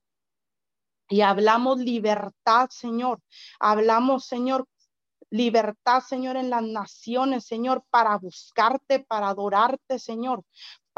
[1.10, 3.20] Y hablamos libertad, Señor.
[3.60, 4.64] Hablamos, Señor,
[5.28, 10.42] libertad, Señor, en las naciones, Señor, para buscarte, para adorarte, Señor,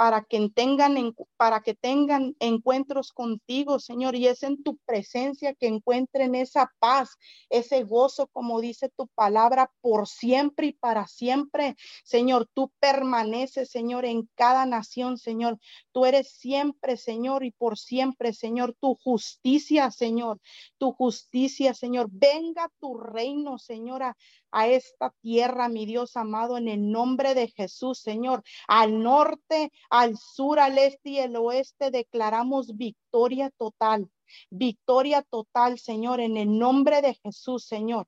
[0.00, 5.66] para que tengan, para que tengan encuentros contigo, Señor, y es en tu presencia que
[5.66, 7.18] encuentren esa paz,
[7.50, 11.76] ese gozo, como dice tu palabra, por siempre y para siempre.
[12.02, 15.58] Señor, tú permaneces, Señor, en cada nación, Señor.
[15.92, 20.40] Tú eres siempre, Señor, y por siempre, Señor, tu justicia, Señor,
[20.78, 22.08] tu justicia, Señor.
[22.10, 24.16] Venga tu reino, Señora,
[24.52, 28.42] a esta tierra, mi Dios amado, en el nombre de Jesús, Señor.
[28.66, 34.08] Al norte, al sur, al este y el oeste declaramos victoria total,
[34.48, 38.06] victoria total, Señor, en el nombre de Jesús, Señor.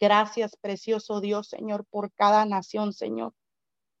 [0.00, 3.34] Gracias, precioso Dios, Señor, por cada nación, Señor.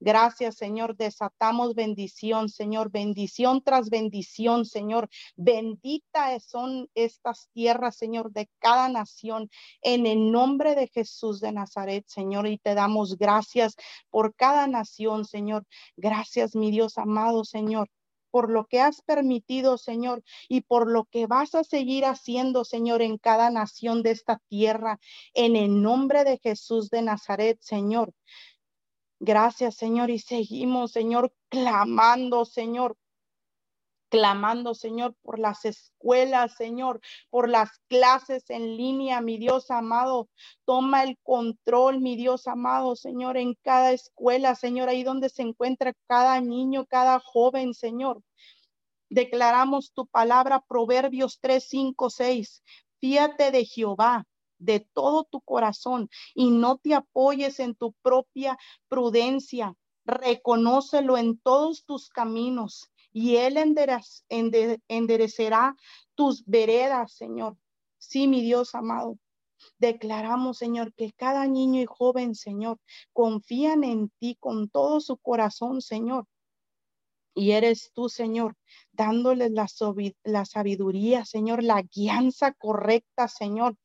[0.00, 0.96] Gracias, Señor.
[0.96, 2.90] Desatamos bendición, Señor.
[2.90, 5.10] Bendición tras bendición, Señor.
[5.36, 9.50] Bendita son estas tierras, Señor, de cada nación.
[9.82, 12.46] En el nombre de Jesús de Nazaret, Señor.
[12.46, 13.76] Y te damos gracias
[14.08, 15.66] por cada nación, Señor.
[15.96, 17.90] Gracias, mi Dios amado, Señor
[18.30, 23.02] por lo que has permitido, Señor, y por lo que vas a seguir haciendo, Señor,
[23.02, 25.00] en cada nación de esta tierra,
[25.34, 28.12] en el nombre de Jesús de Nazaret, Señor.
[29.22, 32.96] Gracias, Señor, y seguimos, Señor, clamando, Señor,
[34.08, 40.30] clamando, Señor, por las escuelas, Señor, por las clases en línea, mi Dios amado.
[40.64, 45.92] Toma el control, mi Dios amado, Señor, en cada escuela, Señor, ahí donde se encuentra
[46.06, 48.22] cada niño, cada joven, Señor.
[49.10, 52.62] Declaramos tu palabra, Proverbios 3, 5, 6.
[53.00, 54.26] Fíate de Jehová
[54.60, 58.56] de todo tu corazón y no te apoyes en tu propia
[58.88, 59.74] prudencia.
[60.04, 63.56] Reconócelo en todos tus caminos y Él
[64.88, 65.76] enderecerá
[66.14, 67.56] tus veredas, Señor.
[67.98, 69.18] Sí, mi Dios amado.
[69.78, 72.78] Declaramos, Señor, que cada niño y joven, Señor,
[73.12, 76.26] confían en ti con todo su corazón, Señor.
[77.34, 78.56] Y eres tú, Señor,
[78.92, 79.66] dándoles la,
[80.24, 83.76] la sabiduría, Señor, la guianza correcta, Señor,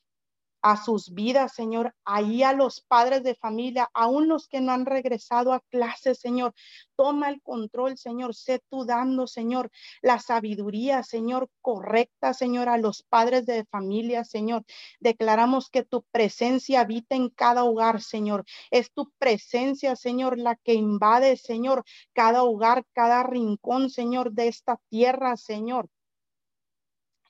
[0.66, 4.88] a sus vidas, Señor, ahí a los padres de familia, aún los que no han
[4.88, 6.56] regresado a clases, Señor.
[6.96, 8.34] Toma el control, Señor.
[8.34, 9.70] Sé tú dando, Señor,
[10.02, 14.66] la sabiduría, Señor, correcta, Señor, a los padres de familia, Señor.
[15.00, 18.44] Declaramos que tu presencia habita en cada hogar, Señor.
[18.72, 24.80] Es tu presencia, Señor, la que invade, Señor, cada hogar, cada rincón, Señor, de esta
[24.90, 25.90] tierra, Señor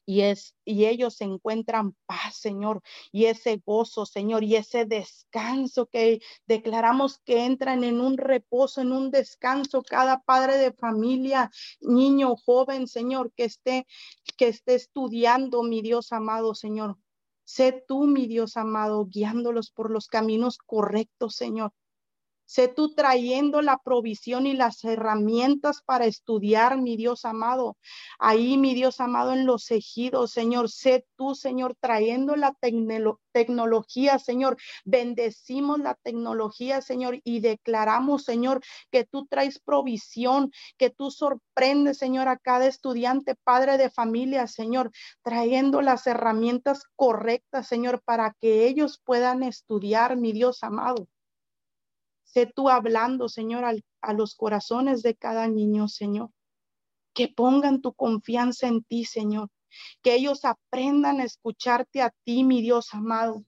[0.06, 6.22] y es y ellos encuentran paz, Señor, y ese gozo, Señor, y ese descanso que
[6.48, 12.88] declaramos que entran en un reposo, en un descanso cada padre de familia, niño, joven,
[12.88, 13.88] Señor, que esté
[14.38, 16.98] que esté estudiando, mi Dios amado, Señor.
[17.46, 21.74] Sé tú, mi Dios amado, guiándolos por los caminos correctos, Señor.
[22.46, 27.78] Sé tú trayendo la provisión y las herramientas para estudiar, mi Dios amado.
[28.20, 30.70] Ahí, mi Dios amado, en los ejidos, Señor.
[30.70, 32.56] Sé tú, Señor, trayendo la
[33.32, 34.58] tecnología, Señor.
[34.86, 42.28] Bendecimos la tecnología, Señor, y declaramos, Señor, que tú traes provisión, que tú sorprendes, Señor,
[42.28, 44.92] a cada estudiante, padre de familia, Señor,
[45.24, 51.08] trayendo las herramientas correctas, Señor, para que ellos puedan estudiar, mi Dios amado.
[52.26, 56.32] Sé tú hablando, Señor, a los corazones de cada niño, Señor.
[57.14, 59.50] Que pongan tu confianza en ti, Señor.
[60.02, 63.46] Que ellos aprendan a escucharte a ti, mi Dios amado.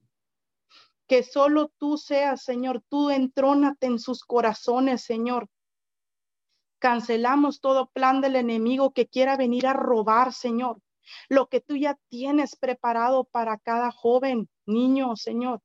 [1.07, 5.49] Que solo tú seas, Señor, tú entrónate en sus corazones, Señor.
[6.79, 10.79] Cancelamos todo plan del enemigo que quiera venir a robar, Señor.
[11.29, 15.61] Lo que tú ya tienes preparado para cada joven, niño, Señor.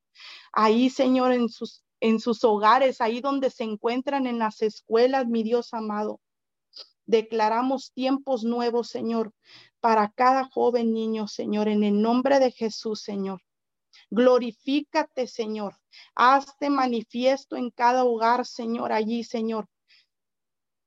[0.51, 5.41] Ahí, Señor, en sus en sus hogares, ahí donde se encuentran en las escuelas, mi
[5.41, 6.19] Dios amado.
[7.05, 9.31] Declaramos tiempos nuevos, Señor,
[9.79, 13.41] para cada joven niño, Señor, en el nombre de Jesús, Señor.
[14.09, 15.77] Glorifícate, Señor.
[16.13, 19.69] Hazte manifiesto en cada hogar, Señor, allí, Señor.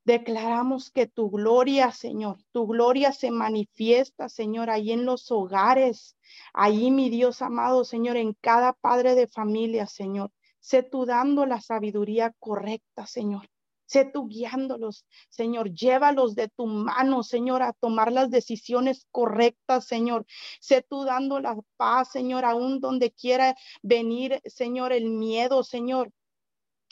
[0.05, 6.15] Declaramos que tu gloria, Señor, tu gloria se manifiesta, Señor, ahí en los hogares,
[6.53, 10.31] allí, mi Dios amado, Señor, en cada padre de familia, Señor.
[10.59, 13.47] Sé tú dando la sabiduría correcta, Señor.
[13.87, 15.73] Sé tú guiándolos, Señor.
[15.73, 20.25] Llévalos de tu mano, Señor, a tomar las decisiones correctas, Señor.
[20.59, 26.11] Sé tú dando la paz, Señor, aún donde quiera venir, Señor, el miedo, Señor.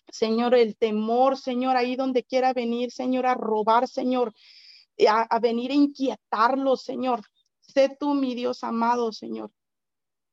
[0.07, 4.34] Señor, el temor, Señor, ahí donde quiera venir, Señor, a robar, Señor,
[5.09, 7.22] a, venir a inquietarlos, Señor.
[7.59, 9.51] Sé tú, mi Dios amado, Señor.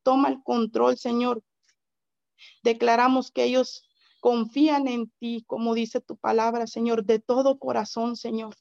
[0.05, 1.43] Toma el control, Señor.
[2.62, 3.88] Declaramos que ellos
[4.22, 8.55] confían en ti, como dice tu palabra, Señor, de todo corazón, Señor.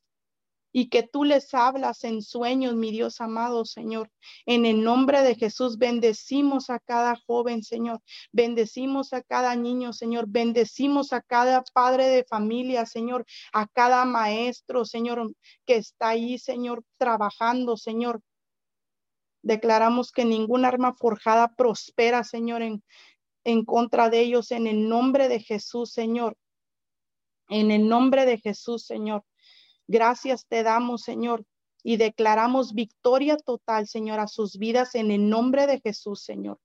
[0.74, 4.10] Y que tú les hablas en sueños, mi Dios amado, Señor.
[4.48, 8.02] En el nombre de Jesús, bendecimos a cada joven, Señor.
[8.32, 10.26] Bendecimos a cada niño, Señor.
[10.28, 13.26] Bendecimos a cada padre de familia, Señor.
[13.54, 15.32] A cada maestro, Señor,
[15.68, 18.20] que está ahí, Señor, trabajando, Señor.
[19.44, 22.84] Declaramos que ningún arma forjada prospera, Señor, en,
[23.44, 26.38] en contra de ellos en el nombre de Jesús, Señor.
[27.50, 29.24] En el nombre de Jesús, Señor.
[29.88, 31.44] Gracias te damos, Señor,
[31.84, 36.60] y declaramos victoria total, Señor, a sus vidas en el nombre de Jesús, Señor.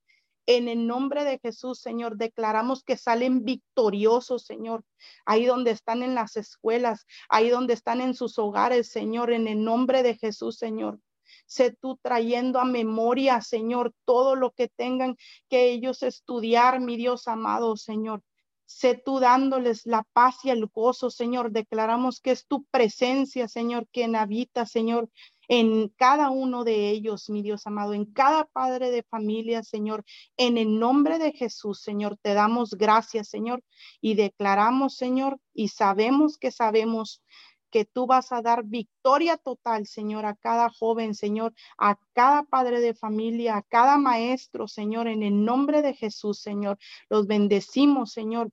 [0.49, 4.85] En el nombre de Jesús, Señor, declaramos que salen victoriosos, Señor,
[5.25, 9.65] ahí donde están en las escuelas, ahí donde están en sus hogares, Señor, en el
[9.65, 11.01] nombre de Jesús, Señor.
[11.47, 15.17] Sé tú trayendo a memoria, Señor, todo lo que tengan
[15.49, 18.23] que ellos estudiar, mi Dios amado, Señor.
[18.67, 21.53] Sé tú dándoles la paz y el gozo, Señor.
[21.53, 25.09] Declaramos que es tu presencia, Señor, quien habita, Señor,
[25.49, 30.05] en cada uno de ellos, mi Dios amado, en cada padre de familia, Señor.
[30.37, 33.63] En el nombre de Jesús, Señor, te damos gracias, Señor,
[34.01, 37.23] y declaramos, Señor, y sabemos que sabemos
[37.71, 42.81] que tú vas a dar victoria total, Señor, a cada joven, Señor, a cada padre
[42.81, 46.79] de familia, a cada maestro, Señor, en el nombre de Jesús, Señor.
[47.09, 48.51] Los bendecimos, Señor.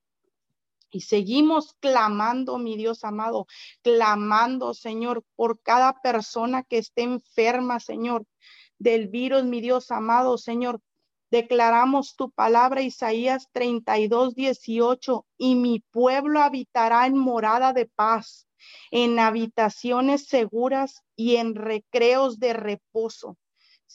[0.91, 3.47] Y seguimos clamando, mi Dios amado,
[3.81, 8.25] clamando, Señor, por cada persona que esté enferma, Señor,
[8.77, 10.81] del virus, mi Dios amado, Señor.
[11.31, 18.47] Declaramos tu palabra, Isaías 32, 18, y mi pueblo habitará en morada de paz
[18.91, 23.37] en habitaciones seguras y en recreos de reposo.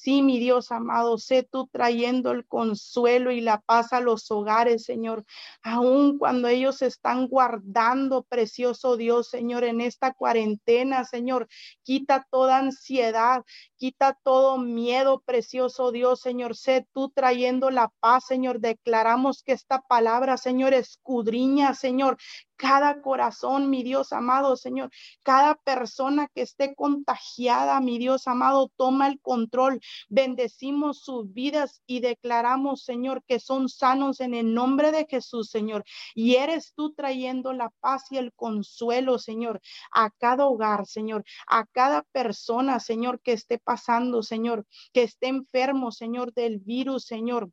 [0.01, 4.85] Sí, mi Dios amado, sé tú trayendo el consuelo y la paz a los hogares,
[4.85, 5.25] Señor,
[5.61, 11.49] aun cuando ellos están guardando, precioso Dios, Señor, en esta cuarentena, Señor,
[11.83, 13.43] quita toda ansiedad,
[13.79, 19.81] quita todo miedo, precioso Dios, Señor, sé tú trayendo la paz, Señor, declaramos que esta
[19.81, 22.19] palabra, Señor, escudriña, Señor,
[22.59, 24.91] cada corazón, mi Dios amado, Señor,
[25.23, 29.81] cada persona que esté contagiada, mi Dios amado, toma el control.
[30.09, 35.85] Bendecimos sus vidas y declaramos, Señor, que son sanos en el nombre de Jesús, Señor.
[36.17, 39.61] Y eres tú trayendo la paz y el consuelo, Señor,
[39.93, 44.65] a cada hogar, Señor, a cada persona, Señor, que esté pasando, Señor,
[44.95, 47.51] que esté enfermo, Señor, del virus, Señor.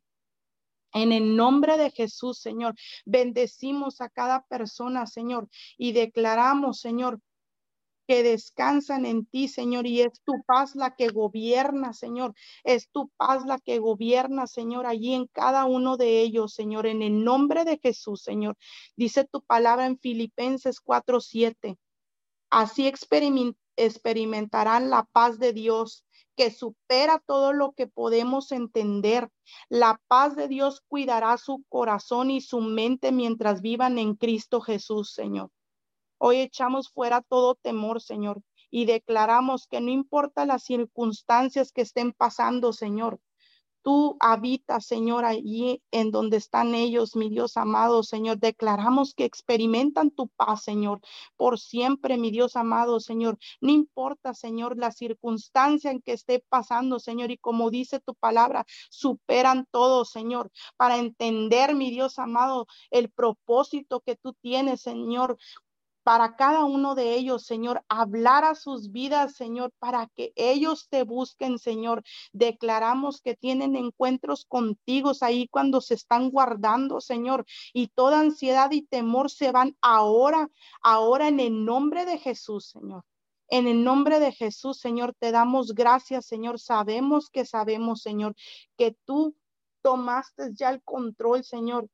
[0.94, 5.46] En el nombre de Jesús, Señor, bendecimos a cada persona, Señor,
[5.76, 7.20] y declaramos, Señor,
[8.08, 12.32] que descansan en ti, Señor, y es tu paz la que gobierna, Señor.
[12.64, 17.02] Es tu paz la que gobierna, Señor, allí en cada uno de ellos, Señor, en
[17.02, 18.56] el nombre de Jesús, Señor.
[18.96, 21.76] Dice tu palabra en Filipenses 4:7.
[22.48, 22.90] Así
[23.76, 26.05] experimentarán la paz de Dios
[26.36, 29.30] que supera todo lo que podemos entender.
[29.68, 35.12] La paz de Dios cuidará su corazón y su mente mientras vivan en Cristo Jesús,
[35.12, 35.50] Señor.
[36.18, 42.12] Hoy echamos fuera todo temor, Señor, y declaramos que no importa las circunstancias que estén
[42.12, 43.20] pasando, Señor,
[43.86, 48.40] tú habitas, Señor, allí en donde están ellos, mi Dios amado, Señor.
[48.40, 51.00] Declaramos que experimentan tu paz, Señor,
[51.36, 53.38] por siempre, mi Dios amado, Señor.
[53.60, 58.66] No importa, Señor, la circunstancia en que esté pasando, Señor, y como dice tu palabra,
[58.90, 65.38] superan todo, Señor, para entender, mi Dios amado, el propósito que tú tienes, Señor,
[66.06, 71.02] para cada uno de ellos, Señor, hablar a sus vidas, Señor, para que ellos te
[71.02, 72.04] busquen, Señor.
[72.32, 78.82] Declaramos que tienen encuentros contigo ahí cuando se están guardando, Señor, y toda ansiedad y
[78.82, 80.48] temor se van ahora,
[80.80, 83.02] ahora en el nombre de Jesús, Señor.
[83.48, 86.60] En el nombre de Jesús, Señor, te damos gracias, Señor.
[86.60, 88.36] Sabemos que sabemos, Señor,
[88.78, 89.34] que tú
[89.82, 91.88] tomaste ya el control, Señor,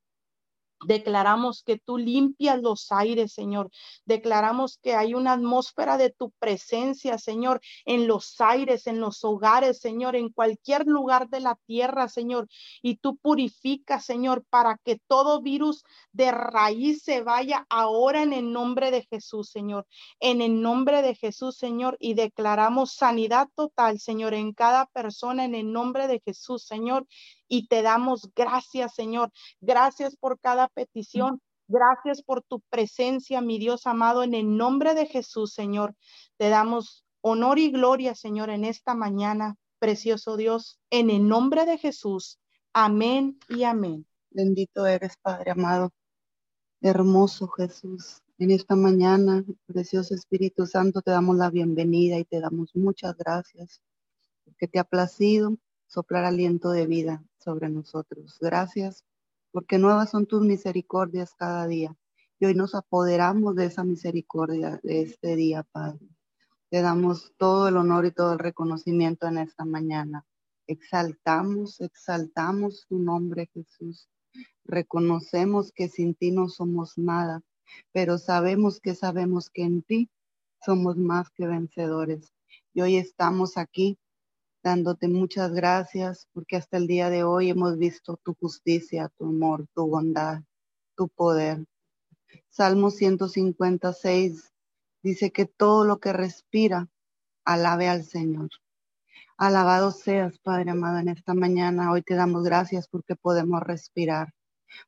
[0.86, 3.70] Declaramos que tú limpias los aires, Señor.
[4.04, 9.78] Declaramos que hay una atmósfera de tu presencia, Señor, en los aires, en los hogares,
[9.80, 12.48] Señor, en cualquier lugar de la tierra, Señor.
[12.82, 18.52] Y tú purificas, Señor, para que todo virus de raíz se vaya ahora en el
[18.52, 19.86] nombre de Jesús, Señor.
[20.20, 21.96] En el nombre de Jesús, Señor.
[22.00, 27.06] Y declaramos sanidad total, Señor, en cada persona, en el nombre de Jesús, Señor
[27.52, 29.30] y te damos gracias, Señor.
[29.60, 31.42] Gracias por cada petición.
[31.68, 35.94] Gracias por tu presencia, mi Dios amado, en el nombre de Jesús, Señor.
[36.38, 41.76] Te damos honor y gloria, Señor, en esta mañana, precioso Dios, en el nombre de
[41.76, 42.38] Jesús.
[42.72, 44.06] Amén y amén.
[44.30, 45.90] Bendito eres, Padre amado.
[46.80, 48.22] Hermoso Jesús.
[48.38, 53.82] En esta mañana, precioso Espíritu Santo, te damos la bienvenida y te damos muchas gracias
[54.46, 58.38] porque te ha placido soplar aliento de vida sobre nosotros.
[58.40, 59.04] Gracias
[59.50, 61.94] porque nuevas son tus misericordias cada día.
[62.38, 66.08] Y hoy nos apoderamos de esa misericordia de este día, Padre.
[66.70, 70.24] Te damos todo el honor y todo el reconocimiento en esta mañana.
[70.66, 74.08] Exaltamos, exaltamos tu nombre, Jesús.
[74.64, 77.42] Reconocemos que sin ti no somos nada,
[77.92, 80.10] pero sabemos que sabemos que en ti
[80.64, 82.32] somos más que vencedores.
[82.72, 83.98] Y hoy estamos aquí
[84.62, 89.66] dándote muchas gracias porque hasta el día de hoy hemos visto tu justicia, tu amor,
[89.74, 90.42] tu bondad,
[90.96, 91.64] tu poder.
[92.48, 94.52] Salmo 156
[95.02, 96.88] dice que todo lo que respira,
[97.44, 98.50] alabe al Señor.
[99.36, 101.90] Alabado seas, Padre amado, en esta mañana.
[101.90, 104.32] Hoy te damos gracias porque podemos respirar.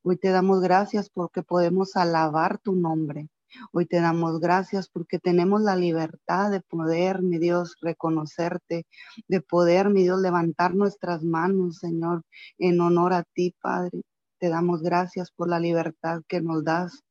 [0.02, 3.28] Hoy te damos gracias porque podemos alabar tu nombre.
[3.72, 8.86] Hoy te damos gracias porque tenemos la libertad de poder, mi Dios, reconocerte,
[9.28, 12.22] de poder, mi Dios, levantar nuestras manos, Señor,
[12.58, 14.02] en honor a ti, Padre.
[14.38, 17.02] Te damos gracias por la libertad que nos das,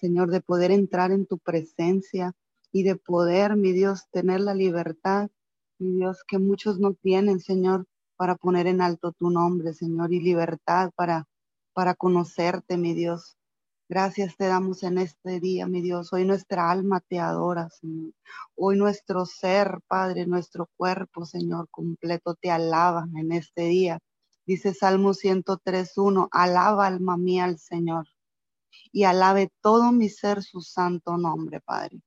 [0.00, 2.32] Señor, de poder entrar en tu presencia
[2.72, 5.30] y de poder, mi Dios, tener la libertad,
[5.78, 7.86] mi Dios, que muchos no tienen, Señor,
[8.16, 11.26] para poner en alto tu nombre, Señor, y libertad para,
[11.72, 13.36] para conocerte, mi Dios.
[13.92, 16.14] Gracias te damos en este día, mi Dios.
[16.14, 18.14] Hoy nuestra alma te adora, Señor.
[18.54, 23.98] Hoy nuestro ser, Padre, nuestro cuerpo, Señor, completo te alaba en este día.
[24.46, 28.06] Dice Salmo 103.1, alaba alma mía al Señor
[28.92, 32.00] y alabe todo mi ser su santo nombre, Padre.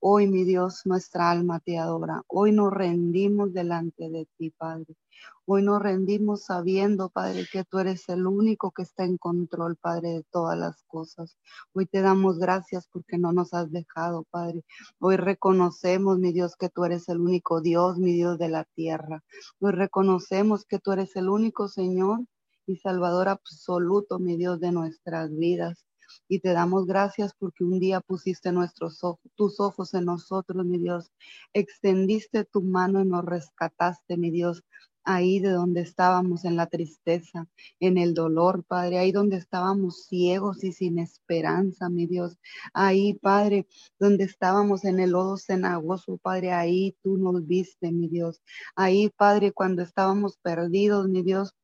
[0.00, 2.22] Hoy, mi Dios, nuestra alma te adora.
[2.28, 4.94] Hoy nos rendimos delante de ti, Padre.
[5.44, 10.10] Hoy nos rendimos sabiendo, Padre, que tú eres el único que está en control, Padre,
[10.10, 11.36] de todas las cosas.
[11.72, 14.64] Hoy te damos gracias porque no nos has dejado, Padre.
[15.00, 19.24] Hoy reconocemos, mi Dios, que tú eres el único Dios, mi Dios de la tierra.
[19.58, 22.20] Hoy reconocemos que tú eres el único Señor
[22.66, 25.87] y Salvador absoluto, mi Dios, de nuestras vidas.
[26.28, 30.78] Y te damos gracias porque un día pusiste nuestros ojos, tus ojos en nosotros, mi
[30.78, 31.12] Dios.
[31.52, 34.62] Extendiste tu mano y nos rescataste, mi Dios
[35.08, 37.48] ahí de donde estábamos en la tristeza,
[37.80, 42.36] en el dolor, Padre, ahí donde estábamos ciegos y sin esperanza, mi Dios.
[42.74, 43.66] Ahí, Padre,
[43.98, 48.42] donde estábamos en el lodo cenagoso, Padre, ahí tú nos viste, mi Dios.
[48.76, 51.54] Ahí, Padre, cuando estábamos perdidos, mi Dios,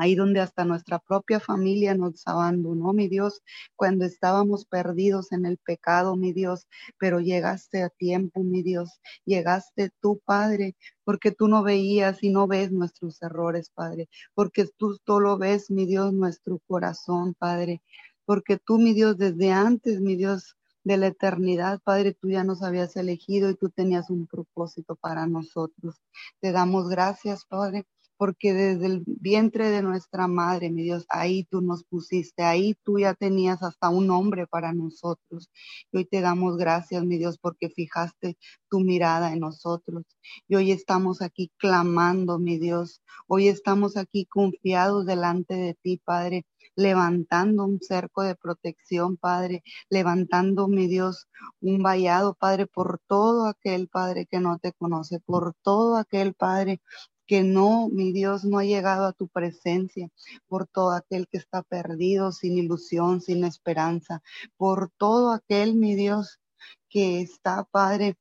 [0.00, 3.42] ahí donde hasta nuestra propia familia nos abandonó, mi Dios,
[3.76, 6.66] cuando estábamos perdidos en el pecado, mi Dios,
[6.98, 12.46] pero llegaste a tiempo, mi Dios, llegaste tú, Padre, porque tú no veías y no
[12.46, 17.82] ves nuestros errores, Padre, porque tú solo ves, mi Dios, nuestro corazón, Padre,
[18.24, 22.62] porque tú, mi Dios, desde antes, mi Dios, de la eternidad, Padre, tú ya nos
[22.62, 25.96] habías elegido y tú tenías un propósito para nosotros.
[26.40, 27.86] Te damos gracias, Padre,
[28.16, 32.98] porque desde el vientre de nuestra madre, mi Dios, ahí tú nos pusiste, ahí tú
[32.98, 35.50] ya tenías hasta un nombre para nosotros.
[35.92, 38.36] Y hoy te damos gracias, mi Dios, porque fijaste
[38.70, 40.04] tu mirada en nosotros.
[40.48, 43.02] Y hoy estamos aquí clamando, mi Dios.
[43.26, 46.46] Hoy estamos aquí confiados delante de ti, Padre,
[46.76, 51.26] levantando un cerco de protección, Padre, levantando, mi Dios,
[51.60, 56.80] un vallado, Padre, por todo aquel, Padre, que no te conoce, por todo aquel, Padre,
[57.26, 60.08] que no, mi Dios, no ha llegado a tu presencia,
[60.48, 64.22] por todo aquel que está perdido, sin ilusión, sin esperanza,
[64.56, 66.40] por todo aquel, mi Dios,
[66.88, 68.16] que está, Padre,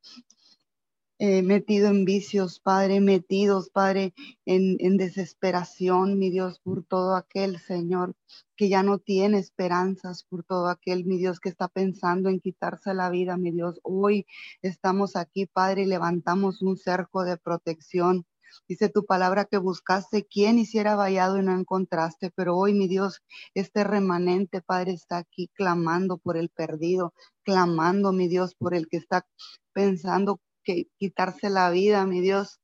[1.17, 4.13] eh, metido en vicios, Padre, metidos, Padre,
[4.45, 8.15] en, en, desesperación, mi Dios, por todo aquel, Señor,
[8.57, 12.93] que ya no tiene esperanzas, por todo aquel, mi Dios, que está pensando en quitarse
[12.93, 13.79] la vida, mi Dios.
[13.83, 14.25] Hoy
[14.61, 18.25] estamos aquí, Padre, y levantamos un cerco de protección
[18.67, 23.21] Dice tu palabra que buscaste quien hiciera vallado y no encontraste, pero hoy, mi Dios,
[23.53, 28.97] este remanente, Padre, está aquí clamando por el perdido, clamando, mi Dios, por el que
[28.97, 29.25] está
[29.73, 32.59] pensando que quitarse la vida, mi Dios.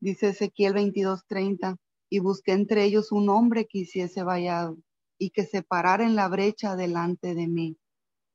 [0.00, 1.76] Dice Ezequiel 22:30,
[2.10, 4.76] y busqué entre ellos un hombre que hiciese vallado
[5.18, 7.78] y que se parara en la brecha delante de mí,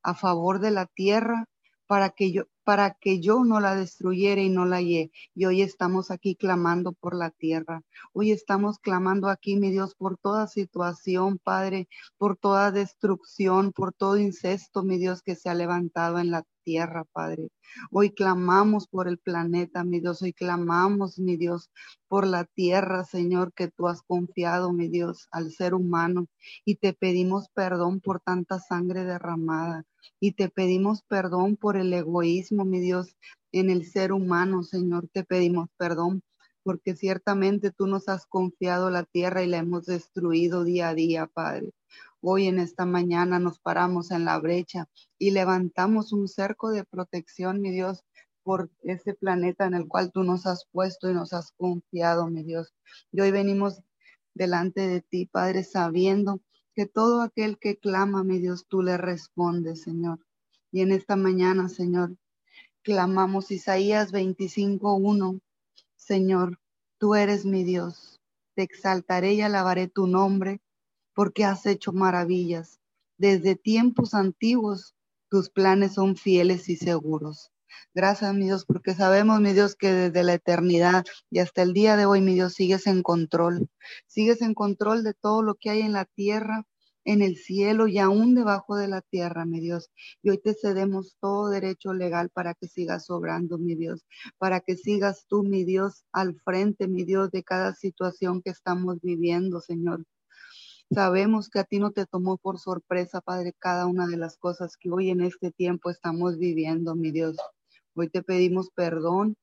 [0.04, 1.46] a favor de la tierra,
[1.88, 5.12] para que yo, para que yo no la destruyera y no la hallé.
[5.36, 7.82] Y hoy estamos aquí clamando por la tierra.
[8.14, 11.88] Hoy estamos clamando aquí, mi Dios, por toda situación, Padre,
[12.18, 17.06] por toda destrucción, por todo incesto, mi Dios, que se ha levantado en la tierra,
[17.12, 17.50] Padre.
[17.92, 20.22] Hoy clamamos por el planeta, mi Dios.
[20.22, 21.70] Hoy clamamos, mi Dios,
[22.08, 26.28] por la tierra, Señor, que tú has confiado, mi Dios, al ser humano.
[26.66, 29.84] Y te pedimos perdón por tanta sangre derramada.
[30.20, 33.16] Y te pedimos perdón por el egoísmo, mi Dios,
[33.52, 35.08] en el ser humano, Señor.
[35.12, 36.24] Te pedimos perdón
[36.64, 41.28] porque ciertamente tú nos has confiado la tierra y la hemos destruido día a día,
[41.28, 41.72] Padre.
[42.24, 47.62] Hoy en esta mañana nos paramos en la brecha y levantamos un cerco de protección,
[47.62, 48.04] mi Dios,
[48.44, 52.44] por este planeta en el cual tú nos has puesto y nos has confiado, mi
[52.44, 52.76] Dios.
[53.12, 53.82] Y hoy venimos
[54.36, 56.42] delante de ti, Padre, sabiendo
[56.76, 60.20] que todo aquel que clama, mi Dios, tú le respondes, Señor.
[60.72, 62.16] Y en esta mañana, Señor,
[62.84, 65.42] clamamos Isaías 25.1,
[65.96, 66.60] Señor,
[67.00, 68.22] tú eres mi Dios,
[68.54, 70.62] te exaltaré y alabaré tu nombre
[71.14, 72.80] porque has hecho maravillas.
[73.18, 74.96] Desde tiempos antiguos
[75.30, 77.52] tus planes son fieles y seguros.
[77.94, 81.96] Gracias, mi Dios, porque sabemos, mi Dios, que desde la eternidad y hasta el día
[81.96, 83.70] de hoy, mi Dios, sigues en control.
[84.08, 86.66] Sigues en control de todo lo que hay en la tierra,
[87.06, 89.90] en el cielo y aún debajo de la tierra, mi Dios.
[90.22, 94.06] Y hoy te cedemos todo derecho legal para que sigas obrando, mi Dios,
[94.38, 99.00] para que sigas tú, mi Dios, al frente, mi Dios, de cada situación que estamos
[99.02, 100.06] viviendo, Señor.
[100.94, 104.76] Sabemos que a ti no te tomó por sorpresa, Padre, cada una de las cosas
[104.76, 107.38] que hoy en este tiempo estamos viviendo, mi Dios.
[107.96, 109.38] Hoy te pedimos perdón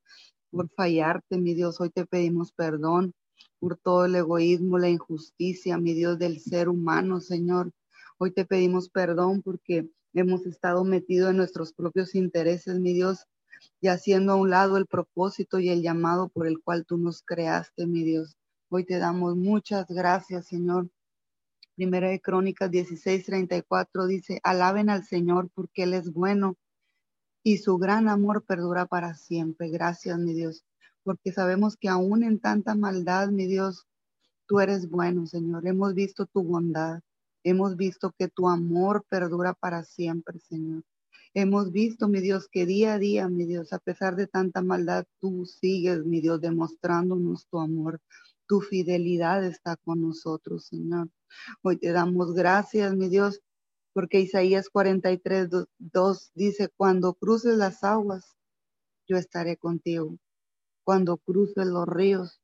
[0.51, 1.81] por fallarte, mi Dios.
[1.81, 3.15] Hoy te pedimos perdón
[3.61, 7.73] por todo el egoísmo, la injusticia, mi Dios, del ser humano, Señor.
[8.19, 13.25] Hoy te pedimos perdón porque hemos estado metidos en nuestros propios intereses, mi Dios,
[13.81, 17.23] y haciendo a un lado el propósito y el llamado por el cual tú nos
[17.23, 18.37] creaste, mi Dios.
[18.69, 20.91] Hoy te damos muchas gracias, Señor,
[21.79, 26.57] Primera de Crónicas 16, 34 dice, alaben al Señor porque Él es bueno
[27.45, 29.69] y su gran amor perdura para siempre.
[29.71, 30.65] Gracias, mi Dios,
[31.05, 33.87] porque sabemos que aún en tanta maldad, mi Dios,
[34.49, 35.69] tú eres bueno, Señor.
[35.69, 37.01] Hemos visto tu bondad.
[37.45, 40.83] Hemos visto que tu amor perdura para siempre, Señor.
[41.33, 45.05] Hemos visto, mi Dios, que día a día, mi Dios, a pesar de tanta maldad,
[45.21, 48.01] tú sigues, mi Dios, demostrándonos tu amor.
[48.49, 51.11] Tu fidelidad está con nosotros, Señor.
[51.63, 53.43] Hoy te damos gracias, mi Dios,
[53.93, 58.37] porque Isaías 43, 2 dice, cuando cruces las aguas,
[59.07, 60.17] yo estaré contigo.
[60.83, 62.41] Cuando cruces los ríos,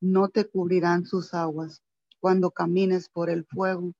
[0.00, 1.82] no te cubrirán sus aguas.
[2.18, 3.92] Cuando camines por el fuego,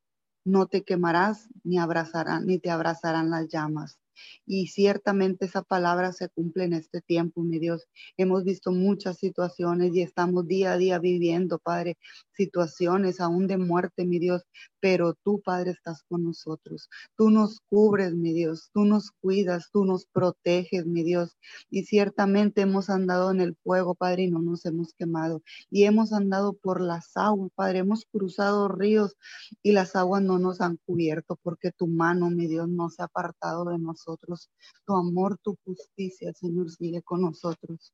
[0.46, 3.98] no te quemarás ni abrazarán, ni te abrazarán las llamas.
[4.46, 7.86] Y ciertamente esa palabra se cumple en este tiempo, mi Dios.
[8.16, 11.98] Hemos visto muchas situaciones y estamos día a día viviendo, Padre,
[12.32, 14.42] situaciones aún de muerte, mi Dios,
[14.80, 16.88] pero tú, Padre, estás con nosotros.
[17.16, 21.36] Tú nos cubres, mi Dios, tú nos cuidas, tú nos proteges, mi Dios.
[21.70, 25.42] Y ciertamente hemos andado en el fuego, Padre, y no nos hemos quemado.
[25.70, 29.16] Y hemos andado por las aguas, Padre, hemos cruzado ríos
[29.62, 33.06] y las aguas no nos han cubierto porque tu mano, mi Dios, no se ha
[33.06, 34.50] apartado de nosotros.
[34.86, 37.92] Tu amor, tu justicia, Señor, sigue con nosotros.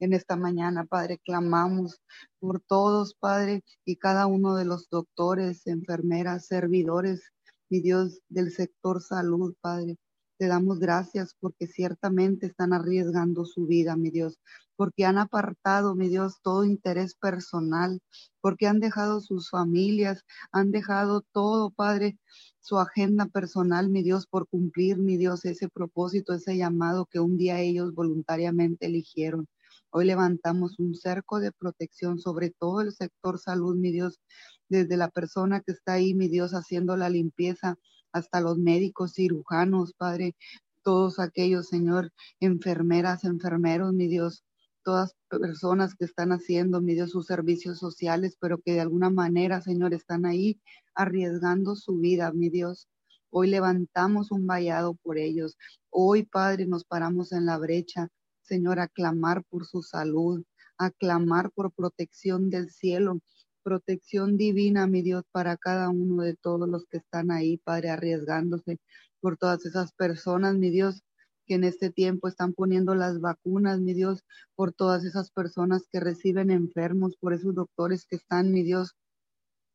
[0.00, 2.00] En esta mañana, Padre, clamamos
[2.38, 7.20] por todos, Padre, y cada uno de los doctores, enfermeras, servidores,
[7.68, 9.98] mi Dios, del sector salud, Padre.
[10.38, 14.40] Te damos gracias porque ciertamente están arriesgando su vida, mi Dios,
[14.74, 18.00] porque han apartado, mi Dios, todo interés personal,
[18.40, 22.18] porque han dejado sus familias, han dejado todo, Padre,
[22.58, 27.36] su agenda personal, mi Dios, por cumplir, mi Dios, ese propósito, ese llamado que un
[27.36, 29.46] día ellos voluntariamente eligieron.
[29.92, 34.20] Hoy levantamos un cerco de protección sobre todo el sector salud, mi Dios,
[34.68, 37.76] desde la persona que está ahí, mi Dios, haciendo la limpieza,
[38.12, 40.36] hasta los médicos, cirujanos, Padre,
[40.84, 44.44] todos aquellos, Señor, enfermeras, enfermeros, mi Dios,
[44.84, 49.60] todas personas que están haciendo, mi Dios, sus servicios sociales, pero que de alguna manera,
[49.60, 50.60] Señor, están ahí
[50.94, 52.88] arriesgando su vida, mi Dios.
[53.30, 55.56] Hoy levantamos un vallado por ellos.
[55.90, 58.08] Hoy, Padre, nos paramos en la brecha,
[58.50, 60.42] Señor, a clamar por su salud,
[60.76, 63.20] a clamar por protección del cielo,
[63.62, 68.80] protección divina, mi Dios, para cada uno de todos los que están ahí, Padre, arriesgándose
[69.20, 71.04] por todas esas personas, mi Dios,
[71.46, 74.24] que en este tiempo están poniendo las vacunas, mi Dios,
[74.56, 78.96] por todas esas personas que reciben enfermos, por esos doctores que están, mi Dios,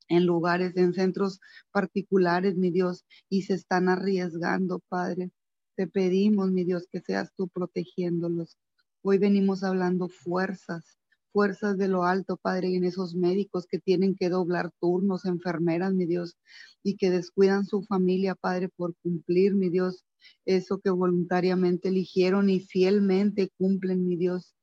[0.10, 1.40] en lugares, en centros
[1.72, 5.32] particulares, mi Dios, y se están arriesgando, Padre.
[5.76, 8.58] Te pedimos, mi Dios, que seas tú protegiéndolos.
[9.02, 10.98] Hoy venimos hablando fuerzas,
[11.34, 15.94] fuerzas de lo alto, Padre, y en esos médicos que tienen que doblar turnos, enfermeras,
[15.94, 16.38] mi Dios,
[16.82, 20.06] y que descuidan su familia, Padre, por cumplir, mi Dios,
[20.46, 24.55] eso que voluntariamente eligieron y fielmente cumplen, mi Dios.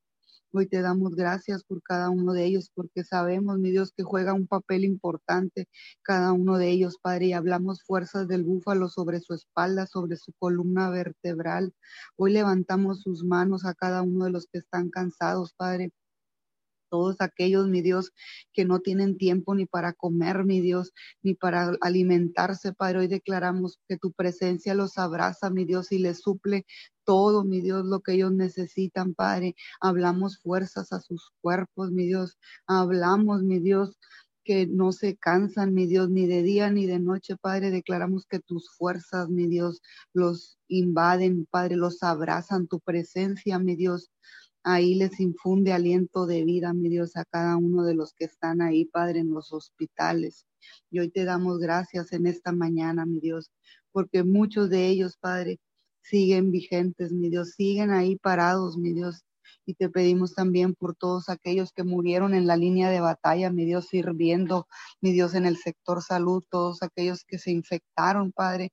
[0.55, 4.35] Hoy te damos gracias por cada uno de ellos, porque sabemos, mi Dios, que juega
[4.35, 5.67] un papel importante
[6.03, 10.33] cada uno de ellos, Padre, y hablamos fuerzas del búfalo sobre su espalda, sobre su
[10.39, 11.73] columna vertebral.
[12.17, 15.91] Hoy levantamos sus manos a cada uno de los que están cansados, Padre,
[16.93, 18.13] todos aquellos, mi Dios,
[18.53, 22.99] que no tienen tiempo ni para comer, mi Dios, ni para alimentarse, Padre.
[22.99, 26.67] Hoy declaramos que tu presencia los abraza, mi Dios, y les suple
[27.05, 29.55] todo, mi Dios, lo que ellos necesitan, Padre.
[29.81, 32.37] Hablamos fuerzas a sus cuerpos, mi Dios.
[32.67, 33.97] Hablamos, mi Dios,
[34.45, 37.71] que no se cansan, mi Dios, ni de día ni de noche, Padre.
[37.71, 39.81] Declaramos que tus fuerzas, mi Dios,
[40.13, 44.11] los invaden, Padre, los abrazan, tu presencia, mi Dios,
[44.65, 48.63] ahí les infunde aliento de vida, mi Dios, a cada uno de los que están
[48.63, 50.47] ahí, Padre, en los hospitales.
[50.91, 53.51] Y hoy te damos gracias en esta mañana, mi Dios,
[53.93, 55.59] porque muchos de ellos, Padre,
[56.03, 59.25] siguen vigentes, mi Dios, siguen ahí parados, mi Dios.
[59.67, 63.65] Y te pedimos también por todos aquellos que murieron en la línea de batalla, mi
[63.65, 64.67] Dios, sirviendo,
[65.01, 68.73] mi Dios, en el sector salud, todos aquellos que se infectaron, Padre,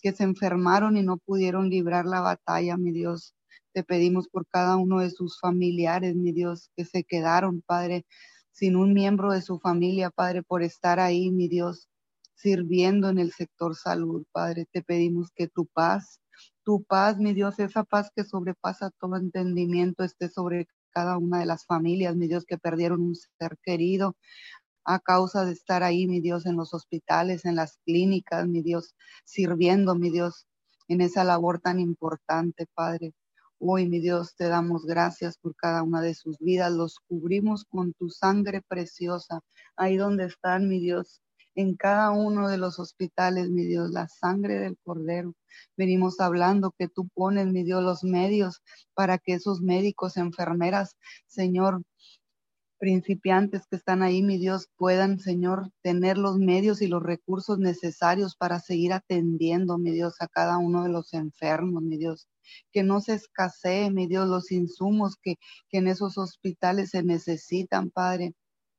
[0.00, 3.34] que se enfermaron y no pudieron librar la batalla, mi Dios.
[3.74, 8.06] Te pedimos por cada uno de sus familiares, mi Dios, que se quedaron, Padre,
[8.52, 11.88] sin un miembro de su familia, Padre, por estar ahí, mi Dios,
[12.34, 14.66] sirviendo en el sector salud, Padre.
[14.72, 16.20] Te pedimos que tu paz,
[16.64, 21.46] tu paz, mi Dios, esa paz que sobrepasa todo entendimiento, esté sobre cada una de
[21.46, 24.16] las familias, mi Dios, que perdieron un ser querido
[24.84, 28.94] a causa de estar ahí, mi Dios, en los hospitales, en las clínicas, mi Dios,
[29.24, 30.46] sirviendo, mi Dios,
[30.88, 33.12] en esa labor tan importante, Padre.
[33.60, 36.70] Hoy, mi Dios, te damos gracias por cada una de sus vidas.
[36.72, 39.40] Los cubrimos con tu sangre preciosa.
[39.76, 41.20] Ahí donde están, mi Dios,
[41.56, 45.34] en cada uno de los hospitales, mi Dios, la sangre del Cordero.
[45.76, 48.62] Venimos hablando que tú pones, mi Dios, los medios
[48.94, 50.96] para que esos médicos, enfermeras,
[51.26, 51.82] Señor,
[52.78, 58.36] principiantes que están ahí, mi Dios, puedan, Señor, tener los medios y los recursos necesarios
[58.36, 62.28] para seguir atendiendo, mi Dios, a cada uno de los enfermos, mi Dios.
[62.72, 65.36] Que no se escasee, mi Dios, los insumos que,
[65.68, 68.34] que en esos hospitales se necesitan, Padre.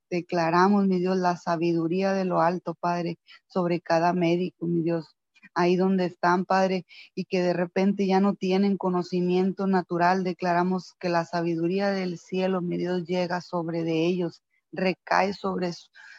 [0.09, 5.15] Declaramos, mi Dios, la sabiduría de lo alto, Padre, sobre cada médico, mi Dios
[5.53, 11.09] ahí donde están, Padre, y que de repente ya no tienen conocimiento natural, declaramos que
[11.09, 14.41] la sabiduría del cielo, mi Dios, llega sobre de ellos,
[14.72, 15.72] recae sobre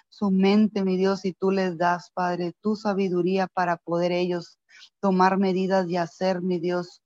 [0.08, 4.58] su, mente, mi Dios, y tú les das, Padre, tu sabiduría para poder ellos
[5.00, 7.00] tomar medidas y hacer, mi Dios,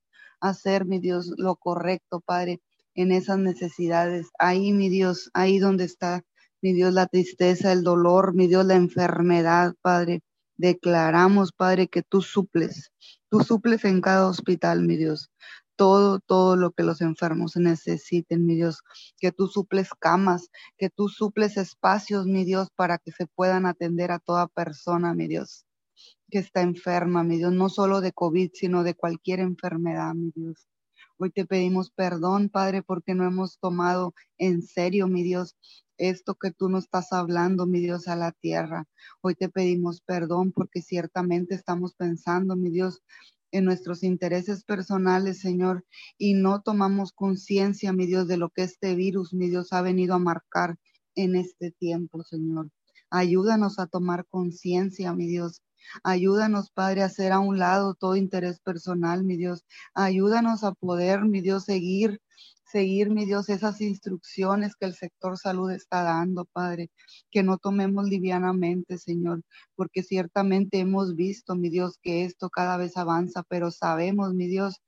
[0.48, 2.60] hacer, mi Dios, lo correcto, Padre,
[2.94, 4.28] en esas necesidades.
[4.38, 6.22] Ahí, mi Dios, ahí donde está,
[6.62, 10.22] mi Dios, la tristeza, el dolor, mi Dios, la enfermedad, Padre.
[10.56, 12.92] Declaramos, Padre, que tú suples,
[13.28, 15.30] tú suples en cada hospital, mi Dios,
[15.76, 18.82] todo, todo lo que los enfermos necesiten, mi Dios,
[19.18, 24.12] que tú suples camas, que tú suples espacios, mi Dios, para que se puedan atender
[24.12, 25.63] a toda persona, mi Dios,
[26.34, 30.66] que está enferma, mi Dios, no solo de COVID, sino de cualquier enfermedad, mi Dios.
[31.16, 35.56] Hoy te pedimos perdón, Padre, porque no hemos tomado en serio, mi Dios,
[35.96, 38.88] esto que tú nos estás hablando, mi Dios, a la tierra.
[39.20, 43.04] Hoy te pedimos perdón porque ciertamente estamos pensando, mi Dios,
[43.52, 45.84] en nuestros intereses personales, Señor,
[46.18, 50.14] y no tomamos conciencia, mi Dios, de lo que este virus, mi Dios, ha venido
[50.16, 50.78] a marcar
[51.14, 52.72] en este tiempo, Señor.
[53.08, 55.62] Ayúdanos a tomar conciencia, mi Dios.
[56.02, 59.64] Ayúdanos, Padre, a hacer a un lado todo interés personal, mi Dios.
[59.94, 62.20] Ayúdanos a poder, mi Dios, seguir
[62.74, 66.90] seguir, mi Dios, esas instrucciones que el sector salud está dando, Padre,
[67.30, 69.42] que no tomemos livianamente, Señor,
[69.76, 74.82] porque ciertamente hemos visto, mi Dios, que esto cada vez avanza, pero sabemos, mi Dios,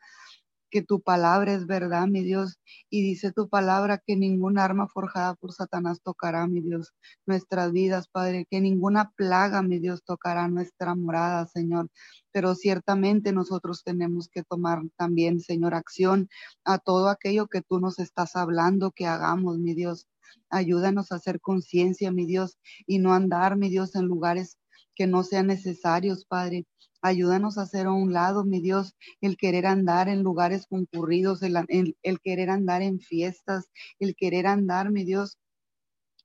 [0.70, 2.58] que tu palabra es verdad, mi Dios,
[2.90, 6.92] y dice tu palabra que ninguna arma forjada por Satanás tocará, mi Dios,
[7.26, 11.88] nuestras vidas, Padre, que ninguna plaga, mi Dios, tocará nuestra morada, Señor.
[12.32, 16.28] Pero ciertamente nosotros tenemos que tomar también, Señor, acción
[16.64, 20.06] a todo aquello que tú nos estás hablando que hagamos, mi Dios.
[20.50, 24.58] Ayúdanos a hacer conciencia, mi Dios, y no andar, mi Dios, en lugares
[24.96, 26.66] que no sean necesarios, Padre.
[27.02, 31.56] Ayúdanos a hacer a un lado, mi Dios, el querer andar en lugares concurridos, el,
[32.02, 33.66] el, querer andar en fiestas,
[33.98, 35.38] el querer andar, mi Dios,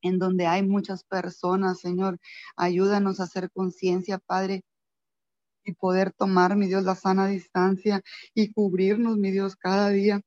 [0.01, 2.19] en donde hay muchas personas, Señor.
[2.55, 4.63] Ayúdanos a hacer conciencia, Padre,
[5.63, 8.01] y poder tomar, mi Dios, la sana distancia
[8.33, 10.21] y cubrirnos, mi Dios, cada día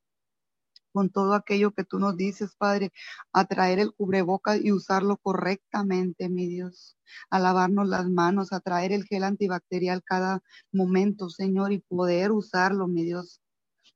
[0.95, 2.93] con todo aquello que tú nos dices, Padre,
[3.33, 6.97] a traer el cubreboca y usarlo correctamente, mi Dios,
[7.31, 10.41] a lavarnos las manos, a traer el gel antibacterial cada
[10.73, 13.41] momento, Señor, y poder usarlo, mi Dios.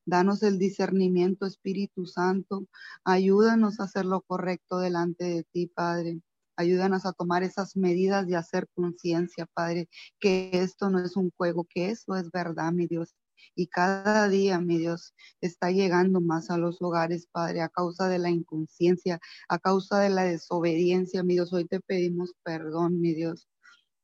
[0.06, 2.66] Danos el discernimiento, Espíritu Santo.
[3.04, 6.20] Ayúdanos a hacer lo correcto delante de ti, Padre.
[6.56, 9.88] Ayúdanos a tomar esas medidas y hacer conciencia, Padre,
[10.18, 13.14] que esto no es un juego, que eso es verdad, mi Dios
[13.54, 18.18] y cada día, mi Dios, está llegando más a los hogares, Padre, a causa de
[18.18, 21.52] la inconsciencia, a causa de la desobediencia, mi Dios.
[21.52, 23.48] Hoy te pedimos perdón, mi Dios,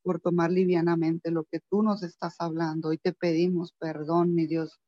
[0.03, 2.89] por tomar livianamente lo que tú nos estás hablando.
[2.91, 4.81] Hoy te pedimos perdón, mi Dios,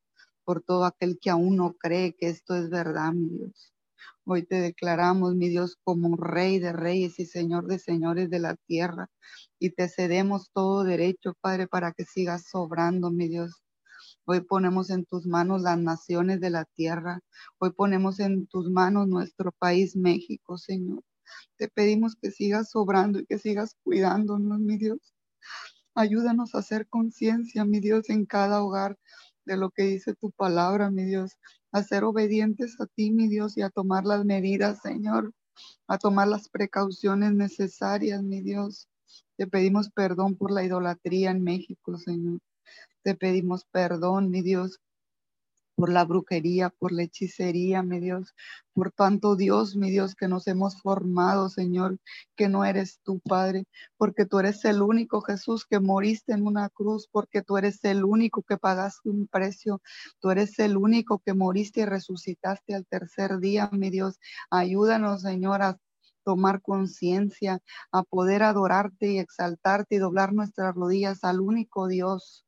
[0.45, 3.73] por todo aquel que aún no cree que esto es verdad, mi Dios.
[4.25, 8.57] Hoy te declaramos, mi Dios, como Rey de Reyes y Señor de Señores de la
[8.67, 9.09] tierra.
[9.61, 13.63] Y te cedemos todo derecho, Padre, para que sigas sobrando, mi Dios.
[14.29, 17.21] Hoy ponemos en tus manos las naciones de la tierra.
[17.59, 21.05] Hoy ponemos en tus manos nuestro país, México, Señor.
[21.57, 24.99] Te pedimos que sigas sobrando y que sigas cuidándonos, mi Dios.
[25.95, 28.99] Ayúdanos a hacer conciencia, mi Dios, en cada hogar
[29.45, 31.39] de lo que dice tu palabra, mi Dios.
[31.71, 35.35] A ser obedientes a ti, mi Dios, y a tomar las medidas, Señor.
[35.87, 38.89] A tomar las precauciones necesarias, mi Dios.
[39.37, 42.41] Te pedimos perdón por la idolatría en México, Señor.
[43.07, 44.81] Te pedimos perdón, mi Dios,
[45.77, 48.35] por la brujería, por la hechicería, mi Dios,
[48.73, 52.01] por tanto Dios, mi Dios, que nos hemos formado, Señor,
[52.35, 56.69] que no eres tú, Padre, porque tú eres el único Jesús que moriste en una
[56.69, 59.81] cruz, porque tú eres el único que pagaste un precio,
[60.19, 64.19] tú eres el único que moriste y resucitaste al tercer día, mi Dios.
[64.51, 65.79] Ayúdanos, Señor, a
[66.25, 67.61] tomar conciencia,
[67.93, 72.47] a poder adorarte y exaltarte y doblar nuestras rodillas al único Dios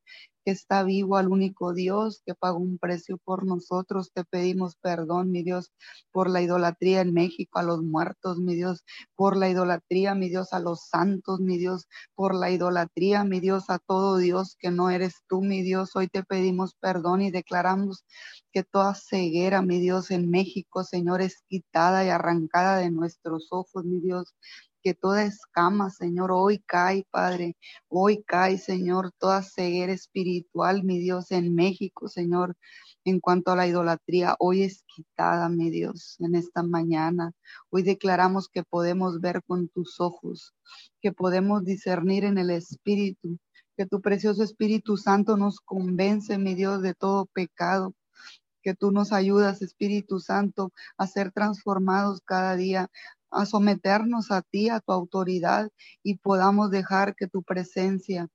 [0.51, 4.12] está vivo, al único Dios que pagó un precio por nosotros.
[4.12, 5.72] Te pedimos perdón, mi Dios,
[6.12, 8.84] por la idolatría en México, a los muertos, mi Dios,
[9.14, 13.70] por la idolatría, mi Dios, a los santos, mi Dios, por la idolatría, mi Dios,
[13.70, 15.96] a todo Dios que no eres tú, mi Dios.
[15.96, 18.05] Hoy te pedimos perdón y declaramos
[18.53, 23.84] que toda ceguera, mi Dios, en México, Señor, es quitada y arrancada de nuestros ojos,
[23.84, 24.34] mi Dios
[24.89, 27.59] que toda escama, Señor, hoy cae, Padre,
[27.89, 32.57] hoy cae, Señor, toda ceguera espiritual, mi Dios, en México, Señor,
[33.05, 37.32] en cuanto a la idolatría, hoy es quitada, mi Dios, en esta mañana.
[37.68, 40.55] Hoy declaramos que podemos ver con tus ojos,
[41.03, 43.36] que podemos discernir en el Espíritu,
[43.76, 47.93] que tu precioso Espíritu Santo nos convence, mi Dios, de todo pecado,
[48.62, 52.91] que tú nos ayudas, Espíritu Santo, a ser transformados cada día,
[53.30, 55.70] a someternos a ti, a tu autoridad
[56.02, 58.28] y podamos dejar que tu presencia,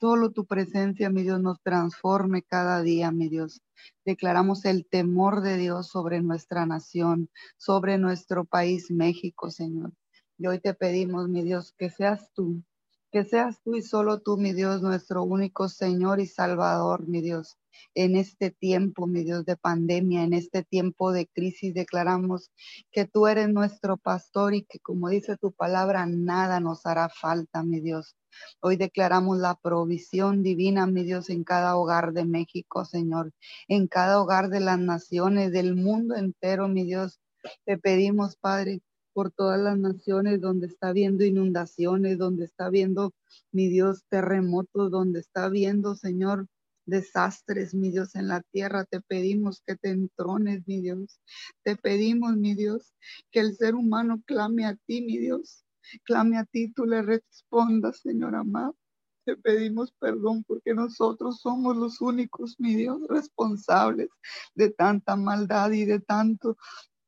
[0.00, 3.62] solo tu presencia, mi Dios, nos transforme cada día, mi Dios.
[4.04, 9.92] Declaramos el temor de Dios sobre nuestra nación, sobre nuestro país, México, Señor.
[10.38, 12.62] Y hoy te pedimos, mi Dios, que seas tú
[13.10, 17.56] Que seas tú y solo tú, mi Dios, nuestro único Señor y Salvador, mi Dios.
[17.94, 22.50] En este tiempo, mi Dios, de pandemia, en este tiempo de crisis, declaramos
[22.90, 27.62] que tú eres nuestro pastor y que, como dice tu palabra, nada nos hará falta,
[27.62, 28.14] mi Dios.
[28.60, 33.32] Hoy declaramos la provisión divina, mi Dios, en cada hogar de México, Señor,
[33.68, 37.20] en cada hogar de las naciones, del mundo entero, mi Dios.
[37.64, 38.82] Te pedimos, Padre,
[39.18, 43.12] por todas las naciones donde está habiendo inundaciones, donde está habiendo,
[43.50, 46.46] mi Dios, terremotos, donde está habiendo, Señor,
[46.86, 48.84] desastres, mi Dios, en la tierra.
[48.84, 51.20] Te pedimos que te entrones, mi Dios.
[51.64, 52.94] Te pedimos, mi Dios,
[53.32, 55.64] que el ser humano clame a ti, mi Dios.
[56.04, 58.76] Clame a ti, tú le respondas, Señor amado.
[59.24, 64.10] Te pedimos perdón porque nosotros somos los únicos, mi Dios, responsables
[64.54, 66.56] de tanta maldad y de tanto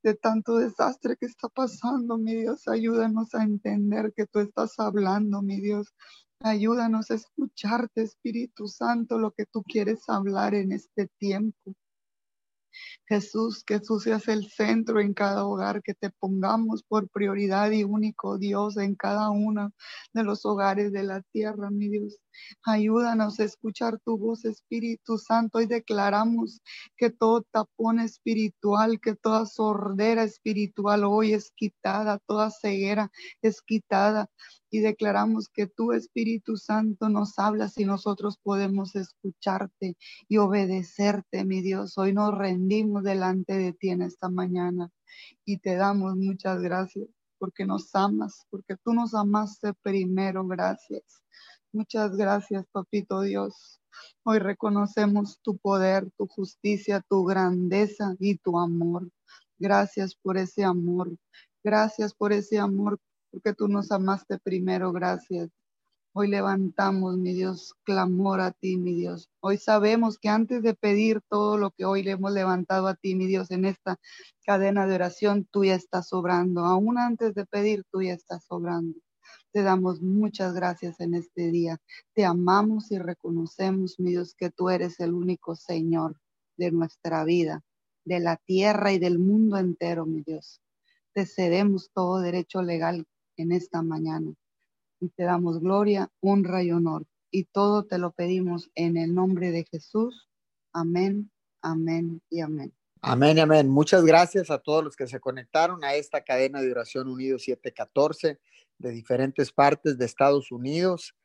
[0.03, 2.67] de tanto desastre que está pasando, mi Dios.
[2.67, 5.93] Ayúdanos a entender que tú estás hablando, mi Dios.
[6.39, 11.75] Ayúdanos a escucharte, Espíritu Santo, lo que tú quieres hablar en este tiempo.
[13.05, 17.83] Jesús, que tú seas el centro en cada hogar, que te pongamos por prioridad y
[17.83, 19.71] único Dios en cada uno
[20.13, 22.17] de los hogares de la tierra, mi Dios.
[22.63, 26.61] Ayúdanos a escuchar tu voz, Espíritu Santo, y declaramos
[26.97, 33.11] que todo tapón espiritual, que toda sordera espiritual hoy es quitada, toda ceguera
[33.41, 34.29] es quitada
[34.71, 39.97] y declaramos que tu Espíritu Santo nos hablas y nosotros podemos escucharte
[40.29, 41.97] y obedecerte, mi Dios.
[41.97, 44.89] Hoy nos rendimos delante de ti en esta mañana
[45.43, 50.47] y te damos muchas gracias porque nos amas, porque tú nos amaste primero.
[50.47, 51.21] Gracias.
[51.73, 53.81] Muchas gracias, papito Dios.
[54.23, 59.09] Hoy reconocemos tu poder, tu justicia, tu grandeza y tu amor.
[59.59, 61.17] Gracias por ese amor.
[61.61, 62.99] Gracias por ese amor
[63.31, 65.49] porque tú nos amaste primero, gracias.
[66.13, 69.29] Hoy levantamos, mi Dios, clamor a ti, mi Dios.
[69.39, 73.15] Hoy sabemos que antes de pedir todo lo que hoy le hemos levantado a ti,
[73.15, 73.97] mi Dios, en esta
[74.45, 76.65] cadena de oración, tú ya estás sobrando.
[76.65, 78.99] Aún antes de pedir, tú ya estás sobrando.
[79.53, 81.77] Te damos muchas gracias en este día.
[82.13, 86.17] Te amamos y reconocemos, mi Dios, que tú eres el único Señor
[86.57, 87.61] de nuestra vida,
[88.03, 90.59] de la tierra y del mundo entero, mi Dios.
[91.13, 93.05] Te cedemos todo derecho legal
[93.41, 94.33] en esta mañana.
[94.99, 97.05] Y te damos gloria, honra y honor.
[97.31, 100.29] Y todo te lo pedimos en el nombre de Jesús.
[100.73, 101.31] Amén,
[101.61, 102.73] amén y amén.
[103.01, 103.67] Amén, amén.
[103.67, 108.39] Muchas gracias a todos los que se conectaron a esta cadena de oración Unidos 714
[108.77, 111.15] de diferentes partes de Estados Unidos,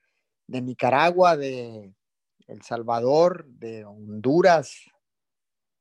[0.46, 1.92] de Nicaragua, de
[2.46, 4.74] El Salvador, de Honduras,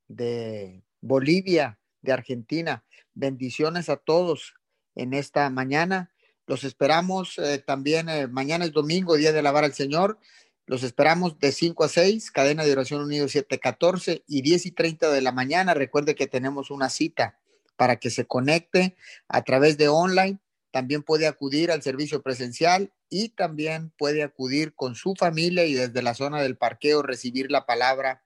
[0.08, 2.84] de Bolivia, de Argentina.
[3.14, 4.54] Bendiciones a todos
[4.96, 6.15] en esta mañana
[6.48, 10.20] los esperamos eh, también, eh, mañana es domingo, día de alabar al Señor.
[10.68, 15.12] Los esperamos de 5 a 6, cadena de oración unido 714 y 10 y 30
[15.12, 15.74] de la mañana.
[15.74, 17.40] Recuerde que tenemos una cita
[17.78, 18.96] para que se conecte
[19.28, 20.40] a través de online.
[20.72, 26.02] También puede acudir al servicio presencial y también puede acudir con su familia y desde
[26.02, 28.24] la zona del parqueo recibir la palabra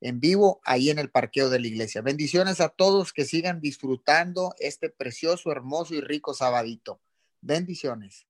[0.00, 2.02] en vivo ahí en el parqueo de la iglesia.
[2.02, 7.00] Bendiciones a todos que sigan disfrutando este precioso, hermoso y rico sabadito.
[7.40, 8.25] Bendiciones.